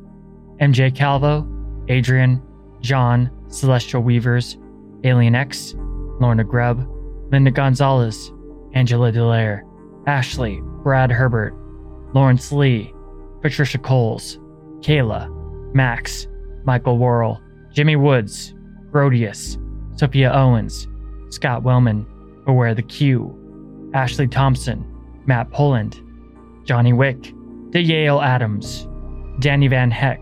[0.61, 1.47] MJ Calvo,
[1.89, 2.41] Adrian,
[2.81, 4.59] John, Celestial Weavers,
[5.05, 5.75] Alien X,
[6.21, 6.87] Lorna Grubb,
[7.33, 8.33] Linda Gonzalez,
[8.75, 9.63] Angela Delaire,
[10.07, 11.55] Ashley, Brad Herbert,
[12.15, 12.93] Lawrence Lee,
[13.41, 14.39] Patricia Coles,
[14.81, 15.29] Kayla,
[15.75, 16.29] Max,
[16.65, 17.41] Michael Worrell,
[17.73, 18.55] Jimmy Woods,
[18.93, 19.59] Grodius,
[19.99, 20.87] Sophia Owens,
[21.31, 22.07] Scott Wellman,
[22.45, 24.85] Beware the Q, Ashley Thompson,
[25.27, 26.01] Matt Poland,
[26.65, 27.35] Johnny Wick,
[27.71, 28.89] The Yale Adams,
[29.41, 30.21] Danny Van Heck,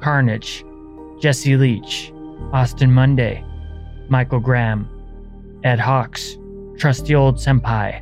[0.00, 0.64] Carnage,
[1.20, 2.12] Jesse Leach,
[2.52, 3.44] Austin Monday,
[4.08, 4.88] Michael Graham,
[5.64, 6.36] Ed Hawks,
[6.78, 8.00] Trusty Old Senpai,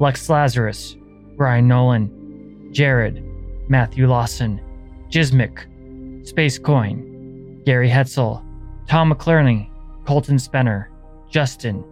[0.00, 0.96] Lex Lazarus,
[1.36, 3.22] Brian Nolan, Jared,
[3.68, 4.60] Matthew Lawson,
[5.10, 5.66] Jismic,
[6.26, 8.42] Space Coin, Gary Hetzel,
[8.88, 9.70] Tom McClerney,
[10.06, 10.90] Colton Spenner,
[11.30, 11.84] Justin,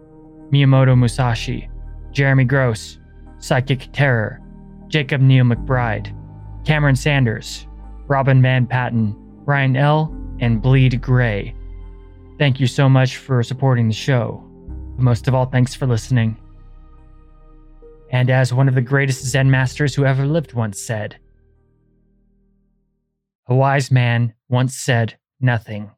[0.53, 1.67] Miyamoto Musashi,
[2.11, 2.99] Jeremy Gross,
[3.39, 4.39] Psychic Terror,
[4.87, 6.15] Jacob Neil McBride,
[6.63, 7.65] Cameron Sanders,
[8.07, 9.15] Robin Van Patten,
[9.45, 11.55] Ryan L., and Bleed Gray.
[12.37, 14.43] Thank you so much for supporting the show.
[14.95, 16.37] But most of all, thanks for listening.
[18.11, 21.17] And as one of the greatest Zen masters who ever lived once said,
[23.47, 25.89] a wise man once said nothing